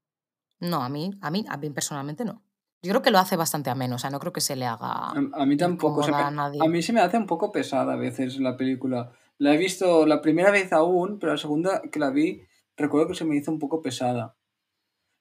[0.58, 2.42] No, a mí, a mí, a mí personalmente no.
[2.82, 4.86] Yo creo que lo hace bastante ameno, o sea, no creo que se le haga
[5.10, 6.02] A, a mí tampoco.
[6.02, 6.60] se me- a nadie.
[6.62, 9.12] a mí se me hace un poco pesada a veces la película.
[9.38, 12.42] La he visto la primera vez aún, pero la segunda que la vi,
[12.76, 14.36] recuerdo que se me hizo un poco pesada.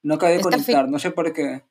[0.04, 1.66] No acabé de que conectar, no sé por qué.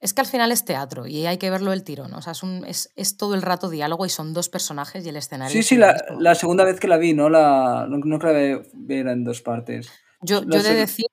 [0.00, 2.12] Es que al final es teatro y hay que verlo el tirón.
[2.14, 5.08] O sea, es, un- es, es todo el rato diálogo y son dos personajes y
[5.08, 5.52] el escenario.
[5.52, 8.70] Sí, sí, la, la segunda vez que la vi, no la no, no acabé de
[8.74, 9.90] ver en dos partes.
[10.20, 11.06] Yo, yo de decir,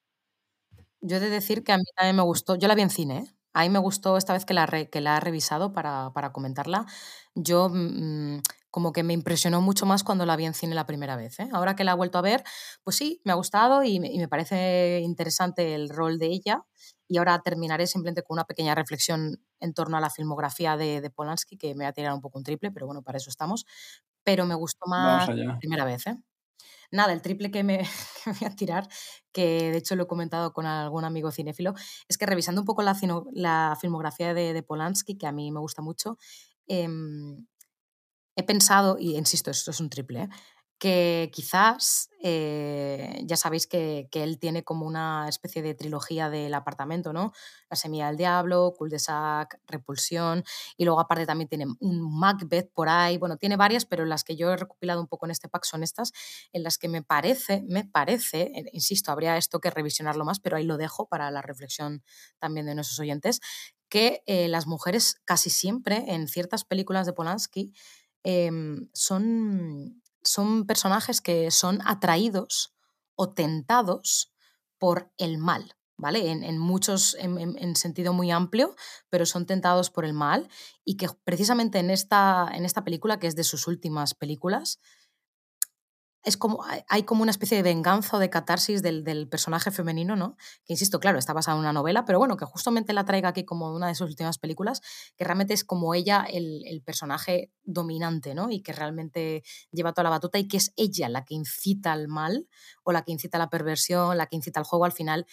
[1.02, 2.56] yo he de decir que a mí también me gustó.
[2.56, 3.26] Yo la vi en cine, ¿eh?
[3.54, 6.32] A mí me gustó esta vez que la, re- que la he revisado para, para
[6.32, 6.86] comentarla.
[7.36, 8.40] Yo mm,
[8.72, 11.40] como que me impresionó mucho más cuando la vi en cine la primera vez.
[11.40, 11.50] ¿eh?
[11.54, 12.44] Ahora que la he vuelto a ver,
[12.84, 16.64] pues sí, me ha gustado y me, y me parece interesante el rol de ella.
[17.08, 21.10] Y ahora terminaré simplemente con una pequeña reflexión en torno a la filmografía de, de
[21.12, 23.66] Polanski, que me va a tirar un poco un triple, pero bueno, para eso estamos.
[24.24, 26.08] Pero me gustó más la primera vez.
[26.08, 26.18] ¿eh?
[26.94, 27.84] Nada, el triple que me,
[28.26, 28.88] voy a tirar,
[29.34, 31.74] que de hecho lo he comentado con algún amigo cinéfilo,
[32.08, 35.82] es que revisando un poco la, filmografía de, de Polanski, que a mí me gusta
[35.82, 36.18] mucho,
[36.68, 37.48] em,
[38.36, 40.30] he pensado, y insisto, esto es un triple, ¿eh?
[40.80, 46.54] Que quizás, eh, ya sabéis que, que él tiene como una especie de trilogía del
[46.54, 47.32] apartamento, ¿no?
[47.70, 50.44] La semilla del diablo, Cul de Sac, Repulsión,
[50.76, 54.36] y luego aparte también tiene un Macbeth por ahí, bueno, tiene varias, pero las que
[54.36, 56.12] yo he recopilado un poco en este pack son estas,
[56.52, 60.58] en las que me parece, me parece, eh, insisto, habría esto que revisionarlo más, pero
[60.58, 62.04] ahí lo dejo para la reflexión
[62.40, 63.40] también de nuestros oyentes,
[63.90, 67.74] que eh, las mujeres casi siempre en ciertas películas de Polanski
[68.24, 72.74] em, son, son personajes que son atraídos
[73.16, 74.34] o tentados
[74.80, 76.30] por el mal, ¿vale?
[76.32, 78.76] En, muchos, en, en- en sentido muy amplio,
[79.10, 80.50] pero son tentados por el mal
[80.84, 84.80] y que precisamente en esta, en esta película, que es de sus últimas películas,
[86.24, 90.16] es como, hay- como una especie de venganza o de catarsis del, del personaje femenino,
[90.16, 90.36] ¿no?
[90.66, 93.44] Que insisto, claro, está basada en una novela, pero bueno, que justamente la traiga aquí
[93.46, 94.82] como una de sus últimas películas,
[95.18, 98.50] que realmente es como ella el, el personaje dominante, ¿no?
[98.52, 102.08] Y que realmente lleva toda la batuta y que es ella la que incita al
[102.08, 102.48] mal
[102.84, 105.26] o la que incita a la perversión, la que incita al juego al final.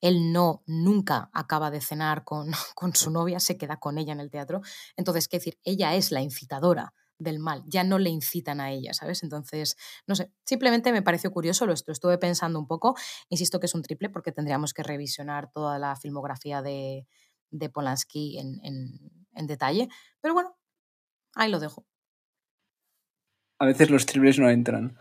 [0.00, 4.20] Él no, nunca acaba de cenar con, con su novia, se queda con ella en
[4.20, 4.60] el teatro.
[4.96, 6.92] Entonces, qué decir, ella es la incitadora
[7.24, 9.22] del mal, ya no le incitan a ella, ¿sabes?
[9.24, 12.94] Entonces, no sé, simplemente me pareció curioso, lo estu- estuve pensando un poco,
[13.28, 17.06] insisto que es un triple porque tendríamos que revisionar toda la filmografía de,
[17.50, 19.00] de Polanski en, en-
[19.34, 19.88] en detalle,
[20.20, 20.56] pero bueno,
[21.34, 21.84] ahí lo dejo.
[23.58, 24.96] A veces los triples no entran.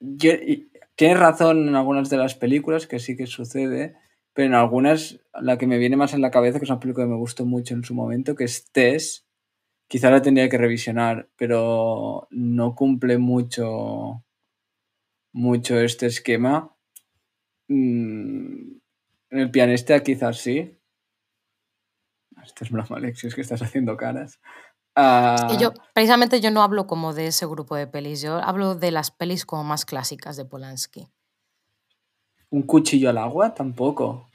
[0.00, 3.96] Y- tienes razón en algunas de las películas, que sí que sucede,
[4.32, 7.06] pero en algunas, la que me viene más en la cabeza, que es una película
[7.06, 9.27] que me gustó mucho en su momento, que es Tess,
[9.88, 14.22] quizá la tendría que revisionar, pero no cumple mucho,
[15.32, 16.74] mucho este esquema.
[17.68, 18.76] Mm,
[19.30, 20.74] en el pianista quizás sí.
[22.44, 24.40] Esto es broma, Alexis, que estás haciendo caras.
[24.94, 28.90] Ah, yo, precisamente yo no hablo como de ese grupo de pelis, yo hablo de
[28.90, 31.08] las pelis como más clásicas de Polanski.
[32.50, 34.28] Un cuchillo al agua, tampoco.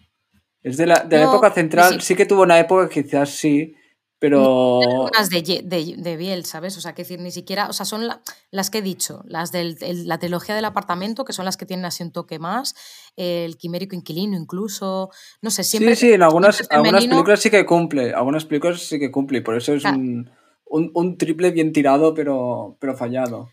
[0.61, 3.31] Es de la, de la época central, si- sí que tuvo una época que quizás
[3.31, 3.75] sí,
[4.23, 4.79] pero...
[4.79, 6.77] Unas de, de, de Biel, ¿sabes?
[6.77, 8.21] O sea, que decir, ni siquiera, o sea, son la-
[8.51, 11.83] las que he dicho, las de la trilogía del apartamento, que son las que tienen
[11.83, 12.73] así un toque más,
[13.17, 15.09] el quimérico inquilino incluso,
[15.41, 15.97] no sé, siempre...
[15.97, 19.41] sí, sí, en algunas, algunas películas sí que cumple, algunas películas sí que cumple, y
[19.41, 19.97] por eso es Claro.
[19.97, 20.31] un,
[20.67, 23.49] un, un triple bien tirado, pero, pero fallado.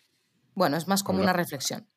[0.54, 1.30] Bueno, es más como Hola.
[1.30, 1.88] una reflexión.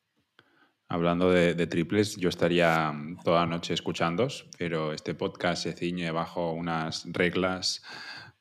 [0.88, 5.72] Hablando de, de triples, yo estaría mm, toda la noche escuchándos, pero este podcast se
[5.74, 7.82] ciñe bajo unas reglas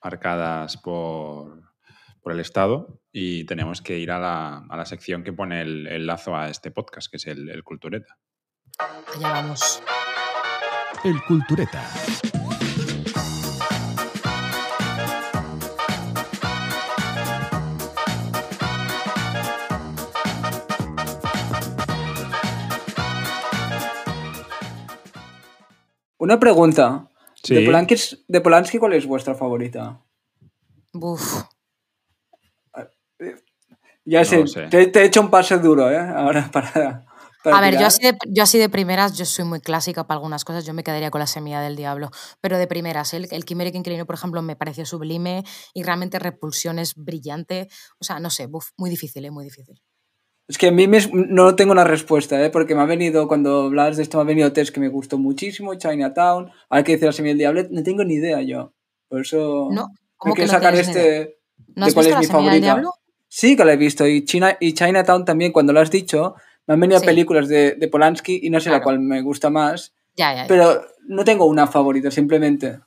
[0.03, 1.61] marcadas por,
[2.21, 5.87] por el Estado y tenemos que ir a la, a la sección que pone el,
[5.87, 8.17] el lazo a este podcast, que es el, el Cultureta.
[9.15, 9.81] Allá vamos.
[11.03, 11.83] El Cultureta.
[26.17, 27.09] Una pregunta.
[27.43, 27.55] Sí.
[27.55, 27.95] ¿De, Polanski,
[28.27, 30.01] ¿De Polanski cuál es vuestra favorita?
[30.93, 31.43] Uf,
[34.05, 34.67] Ya No sé.
[34.67, 35.97] Te, te he hecho un pase duro, ¿eh?
[35.97, 37.05] Ahora para...
[37.43, 40.17] para A ver, yo así, de, yo así de primeras, yo soy muy clásica para
[40.17, 43.45] algunas cosas, yo me quedaría con la semilla del diablo, pero de primeras, el, el
[43.45, 47.67] Quimérico Inquilino, por ejemplo, me pareció sublime y realmente Repulsión es brillante,
[47.99, 49.31] o sea, no sé, buf, muy difícil, ¿eh?
[49.31, 49.81] muy difícil.
[50.47, 52.49] Es que a mí me- no tengo una respuesta, ¿eh?
[52.49, 55.17] porque me ha venido, cuando hablas de esto, me ha venido test que me gustó
[55.17, 58.73] muchísimo, Chinatown, ahora que dice la semilla del diablo, no tengo ni idea yo.
[59.07, 61.37] Por eso No, me ¿cómo que quiero no sacar este...
[61.75, 62.65] ¿No de has cuál visto es la mi semilla del favorita.
[62.65, 62.93] diablo?
[63.29, 66.35] Sí que la he visto, y, China, y Chinatown también, cuando lo has dicho,
[66.67, 67.05] me han venido Sí.
[67.05, 68.83] películas de, de Polanski y no sé la Claro.
[68.83, 70.47] cual me gusta más, Ya, ya, ya.
[70.47, 72.79] pero no tengo una favorita, simplemente.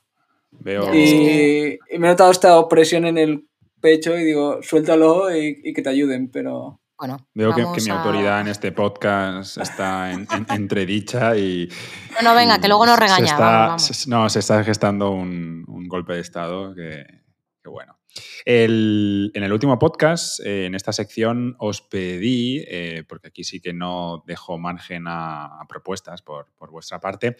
[0.51, 3.47] Veo, Y, y me he notado esta opresión en el
[3.81, 6.79] pecho y digo, suéltalo y, y que te ayuden, pero...
[6.97, 11.69] Bueno, veo que, mi a- autoridad en este podcast está en- en- entredicha y...
[12.13, 13.81] Bueno, venga, que luego nos se regaña, está- vamos, vamos.
[13.83, 17.05] se- no, se está gestando un, un golpe de Estado que,
[17.63, 17.99] que bueno.
[18.45, 23.59] El- en el último podcast, eh, en esta sección, os pedí, eh, porque aquí sí
[23.59, 27.35] que no dejo margen a, a propuestas por, por vuestra parte,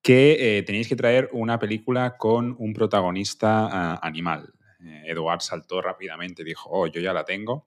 [0.00, 4.52] que eh, tenéis que traer una película con un protagonista ah, animal.
[4.86, 7.64] Eh, Eduard saltó rápidamente y dijo, oh, yo ya la tengo.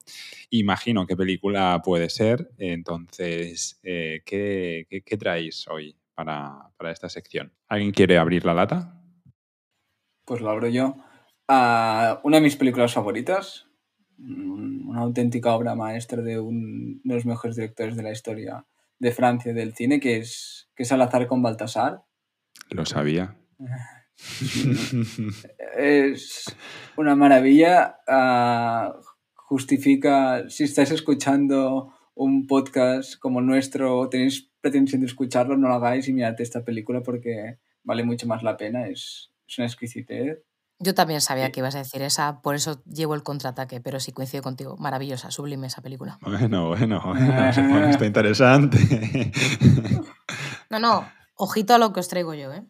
[0.50, 2.50] Imagino qué película puede ser.
[2.58, 7.52] Entonces, eh, ¿qué, qué, qué traéis hoy para, para esta sección?
[7.68, 8.96] ¿Alguien quiere abrir la lata?
[10.26, 10.96] Pues lo abro yo.
[11.48, 13.66] Ah, una de mis películas favoritas,
[14.18, 18.66] un- una auténtica obra maestra de uno de los mejores directores de la historia
[19.00, 22.04] de Francia del cine, que es, que es Al azar con Baltasar.
[22.70, 23.36] Lo sabía.
[25.78, 26.46] Es
[26.98, 27.98] una maravilla.
[28.08, 28.94] ah,
[29.36, 35.68] justifica, si estáis escuchando un podcast como el nuestro o tenéis pretensión de escucharlo, no
[35.68, 38.88] lo hagáis y mirad esta película porque vale mucho más la pena.
[38.88, 40.40] Es, es una exquisitez.
[40.82, 41.52] Yo también sabía Sí.
[41.52, 44.78] que ibas a decir esa, por eso llevo el contraataque, pero sí coincido contigo.
[44.78, 46.18] Maravillosa, sublime esa película.
[46.22, 48.78] Bueno, bueno, bueno, se pone esto interesante.
[50.70, 52.64] No, no, ojito a lo que os traigo yo, ¿eh?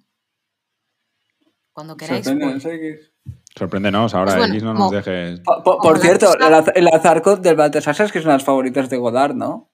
[1.80, 2.26] Cuando queráis.
[2.26, 2.54] Sorprende, voy.
[2.56, 3.14] no sé qué es.
[3.58, 5.40] Sorpréndenos ahora, Pues bueno, X, no nos como- dejes.
[5.64, 8.90] Por cierto, el, az- el azarco del Baltasar sabes que es una de las favoritas
[8.90, 9.72] de Godard, ¿no?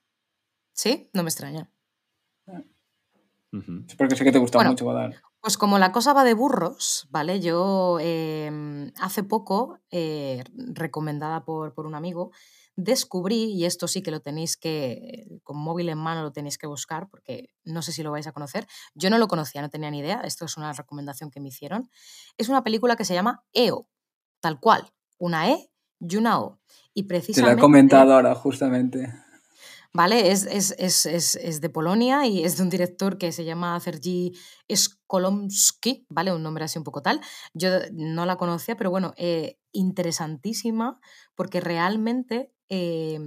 [0.72, 1.68] Sí, no me extraña.
[3.52, 3.84] Ujú.
[3.88, 4.70] Es porque sé que te gusta Bueno.
[4.70, 5.14] mucho Godard.
[5.40, 7.40] Pues como la cosa va de burros, ¿vale?
[7.40, 12.32] Yo eh, hace poco, eh, recomendada por, por un amigo,
[12.76, 16.66] descubrí, y esto sí que lo tenéis que, con móvil en mano lo tenéis que
[16.66, 18.66] buscar, porque no sé si lo vais a conocer.
[18.94, 21.90] Yo no lo conocía, no tenía ni idea, esto es una recomendación que me hicieron.
[22.36, 23.88] Es una película que se llama EO,
[24.40, 26.60] tal cual, una E y una O.
[26.92, 27.54] Y Te precisamente...
[27.54, 29.12] la he comentado ahora, justamente.
[29.96, 30.30] ¿vale?
[30.30, 33.80] Es, es, es, es, es de Polonia y es de un director que se llama
[33.80, 34.34] Sergi
[34.72, 36.34] Skolomski, ¿vale?
[36.34, 37.20] Un nombre así un poco tal.
[37.54, 41.00] Yo no la conocía, pero bueno, eh, interesantísima
[41.34, 43.20] porque realmente eh,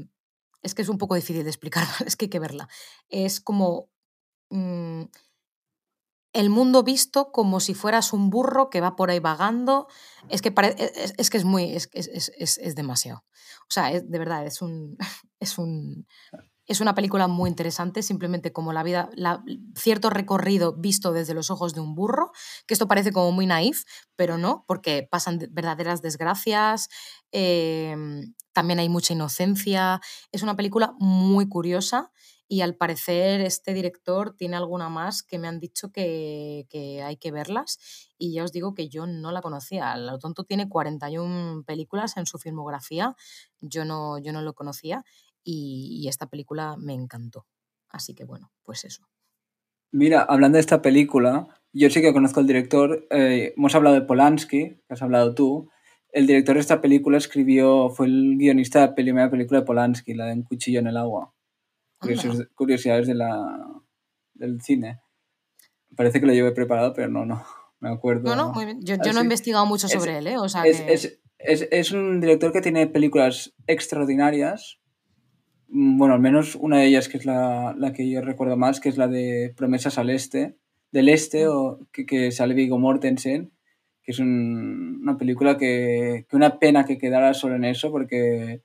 [0.63, 2.69] es que es un poco difícil de explicar, es que hay que verla.
[3.09, 3.89] Es como...
[4.51, 5.03] mm,
[6.33, 9.87] el mundo visto como si fueras un burro que va por ahí vagando.
[10.29, 11.75] Es que, e, es, que es muy.
[11.75, 13.23] Es, es, es- demasiado.
[13.63, 14.97] O sea, de verdad, es un.
[15.41, 16.05] Es un.
[16.69, 19.43] Es una película muy interesante, simplemente como la vida, la-
[19.75, 22.31] cierto recorrido visto desde los ojos de un burro,
[22.67, 26.89] que esto parece como muy naif, pero no, porque pasan de- verdaderas desgracias,
[27.31, 29.99] em, también hay mucha inocencia,
[30.31, 32.11] es una película muy curiosa
[32.47, 37.17] y al parecer este director tiene alguna más que me han dicho que, que hay
[37.17, 37.77] que verlas.
[38.17, 39.95] Y ya os digo que yo no la conocía.
[39.97, 43.15] Lo tonto tiene 41 películas en su filmografía,
[43.61, 45.03] yo no, yo no lo conocía
[45.43, 47.45] y, y esta película me encantó.
[47.89, 49.03] Así que bueno, pues eso.
[49.91, 53.07] Mira, hablando de esta película, yo sí que conozco al director.
[53.09, 55.69] eh, hemos hablado de Polanski, que has hablado tú.
[56.11, 60.13] El director de esta película escribió, fue el guionista de la primera película de Polanski,
[60.13, 61.33] la de Un cuchillo en el agua.
[62.55, 63.65] Curiosidades, de la,
[64.33, 64.99] del cine.
[65.95, 67.43] Parece que lo llevé preparado, pero no, no.
[67.79, 68.23] Me acuerdo.
[68.23, 68.79] No, no, muy bien.
[68.81, 70.37] Yo, yo no he investigado mucho Es- sobre él, ¿eh?
[70.37, 70.93] O sea Es, que...
[70.93, 74.78] es, es, es un director que tiene películas extraordinarias.
[75.71, 78.89] Bueno, al menos una de ellas que es la, la que yo recuerdo más, que
[78.89, 80.57] es la de Promesas al Este,
[80.91, 83.51] del Este, o que, que sale Viggo Mortensen,
[84.01, 88.63] que es un- una película que, que una pena que quedara solo en eso, porque,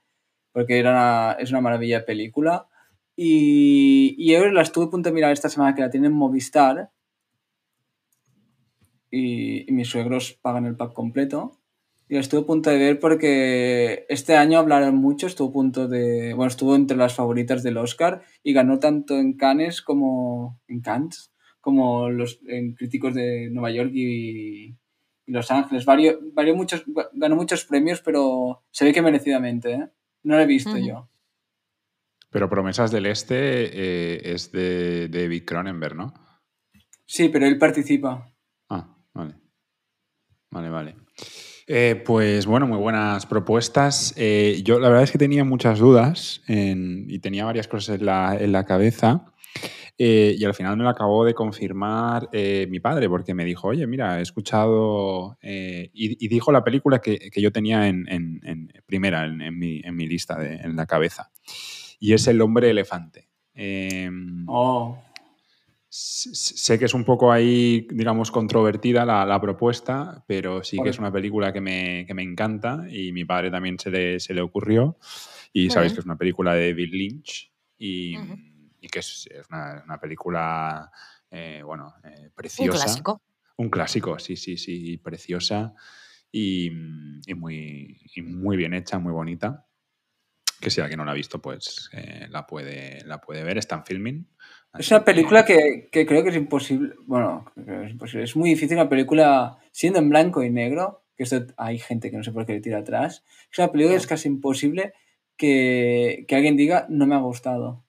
[0.53, 2.69] porque era es una maravilla película.
[3.17, 6.19] Y, y yo la estuve a punto de mirar esta semana que la tienen en
[6.19, 6.91] Movistar.
[9.11, 11.61] Y, y mis suegros pagan el pack completo.
[12.09, 15.89] Y la estuve a punto de ver porque este año hablaron mucho, estuvo a punto
[15.89, 16.35] de.
[16.35, 20.61] Bueno, estuvo entre las favoritas del Oscar y ganó tanto en Cannes como.
[20.69, 24.77] en Cannes, como los en críticos de Nueva York y,
[25.27, 25.87] y Los Ángeles.
[25.87, 26.85] Varios, varios muchos,
[27.15, 29.89] ganó muchos premios, pero se ve que merecidamente, ¿eh?
[30.25, 31.09] No lo he visto yo.
[32.31, 36.13] Pero Promesas del Este eh, es de David Cronenberg, ¿no?
[37.07, 38.27] Sí, pero él participa.
[38.69, 39.37] Ah, vale.
[40.51, 40.97] Vale, vale.
[41.67, 44.13] Eh, pues bueno, muy buenas propuestas.
[44.17, 48.65] Eh, yo la verdad es que tenía muchas dudas y tenía varias cosas en la,
[48.67, 49.25] cabeza.
[49.97, 52.29] eh, y al final me lo acabó de confirmar
[52.69, 55.39] mi padre, porque me dijo, oye, mira, he escuchado.
[55.43, 60.37] y, dijo la película que, que yo tenía en, en- primera mi, en mi lista,
[60.39, 61.31] de- en la cabeza.
[61.99, 63.29] Y es El hombre elefante.
[63.55, 64.99] Em, Oh,
[65.97, 70.99] Sé que es un poco ahí, digamos, controvertida la, la propuesta, pero sí que es
[70.99, 74.41] una película que me, que me encanta y mi padre también se le, se le
[74.41, 74.99] ocurrió.
[75.53, 78.17] Y sabéis que es una película de David Lynch y,
[78.91, 80.91] que es, es una, una película,
[81.31, 82.85] eh, bueno, eh, Un preciosa.
[82.85, 83.23] clásico.
[83.57, 85.75] Un clásico, sí, sí, sí, preciosa
[86.33, 86.73] y,
[87.25, 89.65] y muy, y muy bien hecha, muy bonita.
[90.61, 93.59] Que si alguien no la ha visto, pues eh, la, puede, la puede ver.
[93.59, 94.27] Está en filming.
[94.79, 96.95] Es una que- película que, que creo que es imposible.
[97.07, 98.25] Bueno, creo que es imposible.
[98.25, 101.03] Es muy difícil una película siendo en blanco y negro.
[101.17, 103.23] Que esto hay gente que no sé por qué le tira atrás.
[103.53, 104.95] Es una película que es casi imposible
[105.37, 107.85] que, que alguien diga no me ha gustado.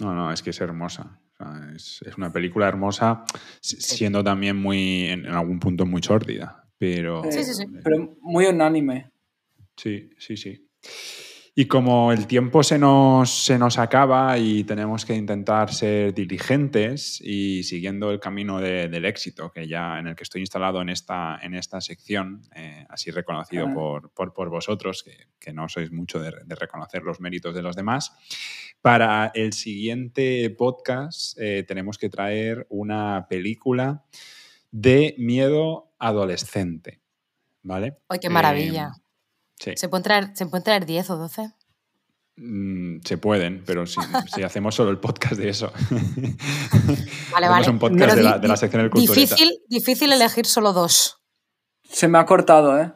[0.00, 1.20] No, no, es que es hermosa.
[1.32, 3.24] O sea, es, es una película hermosa,
[3.60, 6.66] si- siendo también muy, en, en algún punto muy sórdida.
[6.78, 7.22] Pero.
[7.30, 7.64] Sí, sí, sí.
[7.84, 9.10] Pero muy unánime.
[9.76, 10.68] Sí, sí, sí.
[11.56, 17.20] Y como el tiempo se nos, se nos acaba y tenemos que intentar ser diligentes
[17.20, 20.88] y siguiendo el camino de- del éxito, que ya en el que estoy instalado en
[20.88, 23.72] esta, en esta sección, eh, así reconocido Ah.
[23.72, 27.62] por, por- por vosotros, que, que no sois mucho de, de reconocer los méritos de
[27.62, 28.10] los demás,
[28.82, 34.02] para el siguiente podcast eh, tenemos que traer una película
[34.72, 37.00] de miedo adolescente.
[37.62, 37.94] ¿Vale?
[38.08, 38.90] ¡Ay, qué Eh, maravilla!
[39.58, 39.72] Sí.
[39.76, 41.50] ¿Se pueden, traer, ¿Se pueden traer 10 o 12?
[42.36, 44.00] Mm, se pueden, pero si,
[44.34, 45.72] si hacemos solo el podcast de eso.
[47.32, 47.68] Vale, vale.
[47.70, 49.20] un podcast Pero de la, di- de la sección del cultureta.
[49.20, 51.20] Difícil, difícil elegir solo dos.
[51.82, 52.92] Se me ha cortado, ¿eh?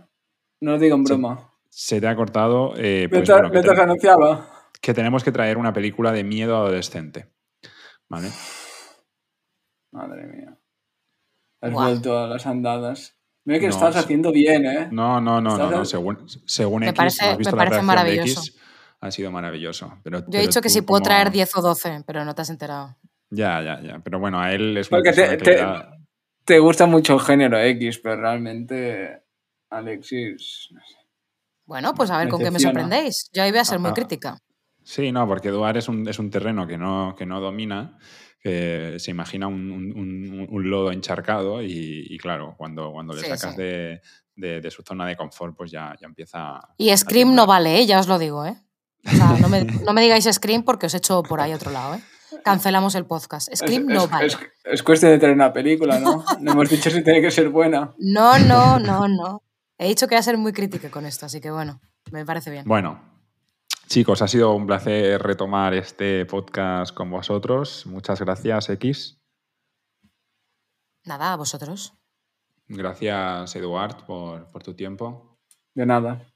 [0.60, 1.52] No lo digo en broma.
[1.68, 2.74] Se te ha cortado.
[2.76, 4.70] eh, pues, mientras bueno, que, mientras anunciaba.
[4.80, 7.28] que tenemos que traer una película de miedo adolescente.
[8.08, 8.30] ¿Vale?
[9.92, 10.58] Madre mía.
[11.60, 13.17] Has vuelto a las andadas.
[13.48, 14.00] Mira que No, lo estás sí.
[14.00, 14.88] haciendo bien, ¿eh?
[14.90, 15.84] No, no, no, no, no.
[15.86, 18.40] Según, según Me X, parece- ¿no has visto me la parece de maravilloso.
[18.40, 18.56] X?
[19.00, 19.98] Ha sido maravilloso.
[20.02, 22.34] Pero, Yo he pero dicho que si puedo como- traer 10 o 12, pero no
[22.34, 22.96] te has enterado.
[23.30, 24.00] Ya, ya, ya.
[24.04, 25.94] Pero bueno, a él es Porque te- te- le da-
[26.44, 29.22] Te gusta mucho el género X, pero realmente
[29.70, 30.68] Alexis...
[30.72, 30.96] no sé.
[31.66, 33.28] Bueno, pues a ver Me con qué me sorprendéis.
[33.32, 33.94] Yo ahí voy a ser muy Ah, ah.
[33.94, 34.38] crítica.
[34.82, 37.98] Sí, no, porque Eduard es un, es un terreno que no, que no domina,
[38.40, 43.20] que se imagina un, un- un- un lodo encharcado y, y claro, cuando, cuando le
[43.22, 43.60] Sí, sacas sí.
[43.62, 44.00] de,
[44.36, 46.60] de- de su zona de confort, pues ya, ya empieza...
[46.76, 47.86] Y Scream no vale, ¿eh?
[47.86, 48.56] ya os lo digo, ¿eh?
[49.06, 51.94] O sea, no me, no me digáis Scream porque os echo por ahí otro lado,
[51.96, 52.00] ¿eh?
[52.44, 53.48] Cancelamos el podcast.
[53.54, 54.26] Scream es, no es- vale.
[54.26, 56.24] es- es cuestión de tener una película, ¿no?
[56.40, 57.94] No hemos dicho si tiene que ser buena.
[57.98, 59.42] No, no, no, no.
[59.78, 61.80] He dicho que voy a ser muy crítica con esto, así que bueno,
[62.12, 62.64] me parece bien.
[62.66, 63.00] Bueno,
[63.88, 67.86] chicos, ha sido un placer retomar este podcast con vosotros.
[67.86, 69.18] Muchas gracias, X.
[71.04, 71.94] Nada, a vosotros.
[72.66, 75.38] Gracias, Eduard, por, por tu tiempo.
[75.74, 76.30] De nada.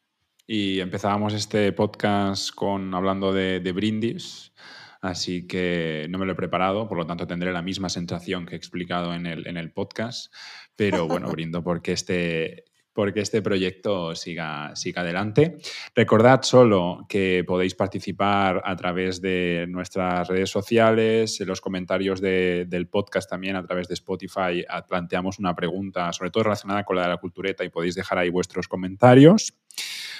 [0.46, 4.55] Y empezábamos este podcast con hablando de, de brindis,
[5.03, 8.55] así que no me lo he preparado, por lo tanto tendré la misma sensación que
[8.55, 10.32] he explicado en el, en el podcast,
[10.74, 12.64] pero bueno, brindo porque este,
[12.95, 15.57] porque este proyecto siga, siga adelante.
[15.95, 22.66] Recordad solo que podéis participar a través de nuestras redes sociales, en los comentarios de-
[22.68, 27.03] del podcast también a través de Spotify planteamos una pregunta, sobre todo relacionada con la
[27.03, 29.55] de la cultureta, y podéis dejar ahí vuestros comentarios.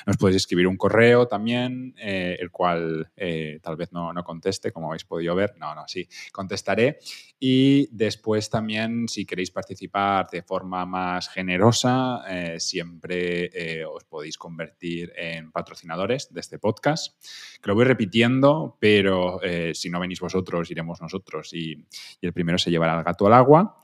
[0.07, 4.73] Nos podéis escribir un correo también, eh, el cual eh, tal vez no, no conteste,
[4.73, 5.55] como habéis podido ver.
[5.59, 6.99] No, no, sí, contestaré.
[7.39, 15.13] Y después también, si queréis participar de forma más generosa, eh, siempre os podéis convertir
[15.17, 17.21] en patrocinadores de este podcast.
[17.61, 19.41] Que lo voy repitiendo, pero
[19.75, 21.73] si no venís vosotros, iremos nosotros y,
[22.21, 23.81] y el primero se llevará al gato al agua.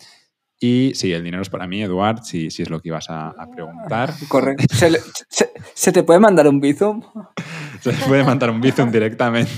[0.60, 3.28] Y sí, el dinero es para mí, Eduard, si, si es lo que ibas a,
[3.28, 4.12] a preguntar.
[4.28, 4.64] Correcto.
[4.74, 4.98] ¿Se, le-
[5.28, 7.02] se- se te puede mandar un bizum?
[7.80, 9.52] Se les puede mandar un bizum directamente.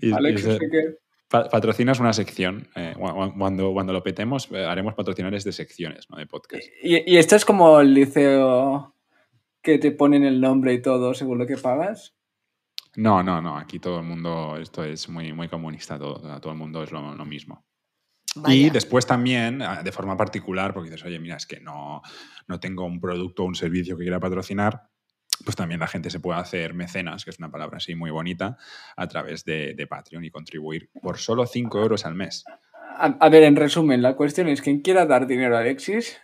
[0.00, 0.58] Y- y Alex, se-
[1.28, 2.68] pa- patrocinas una sección.
[2.74, 6.16] eh, cu- cu- cuando, cuando lo petemos, eh, haremos patrocinadores de secciones, ¿no?
[6.18, 6.64] De podcast.
[6.82, 8.96] Y, y esto es como el liceo
[9.62, 12.14] que te ponen el nombre y todo según lo que pagas.
[12.96, 13.56] No, no, no.
[13.56, 17.14] Aquí todo el mundo, esto es muy, muy comunista, todo, todo el mundo es lo,
[17.14, 17.64] lo mismo.
[18.34, 18.72] Y Vaya.
[18.72, 22.00] después también, ah, de forma particular, porque dices, oye, mira, es que no,
[22.46, 24.88] no tengo un producto o un servicio que quiera patrocinar,
[25.44, 28.56] pues también la gente se puede hacer mecenas, que es una palabra así muy bonita,
[28.96, 32.44] a través de, de Patreon y contribuir por solo 5 euros al mes.
[32.98, 36.18] A, a ver, en resumen, la cuestión es quien quiera dar dinero a Alexis,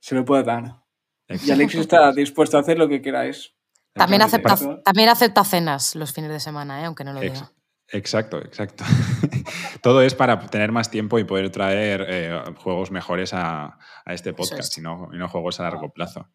[0.00, 0.84] se lo puede dar.
[1.28, 3.54] Y Alexis está dispuesto a hacer lo que queráis.
[3.94, 4.52] También Exacto.
[4.52, 6.84] acepta, también acepta cenas los fines de semana, ¿eh?
[6.84, 7.52] aunque no lo diga.
[7.94, 8.84] Exacto, exacto.
[9.82, 14.32] Todo es para tener más tiempo y poder traer eh, juegos mejores a, a este
[14.32, 14.78] podcast es.
[14.78, 16.28] y, no, y no juegos a largo plazo.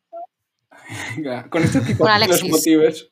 [1.16, 3.12] Venga, Con este tipo Bueno, de los motivos.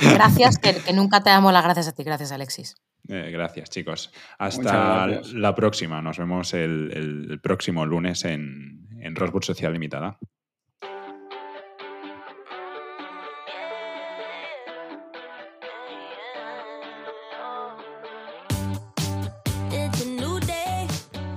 [0.00, 2.04] Gracias, que, que nunca te damos las gracias a ti.
[2.04, 2.76] Gracias, Alexis.
[3.08, 4.12] Eh, gracias, chicos.
[4.38, 5.32] Hasta gracias.
[5.32, 6.02] la próxima.
[6.02, 10.18] Nos vemos el, próximo lunes en, en Social Limitada.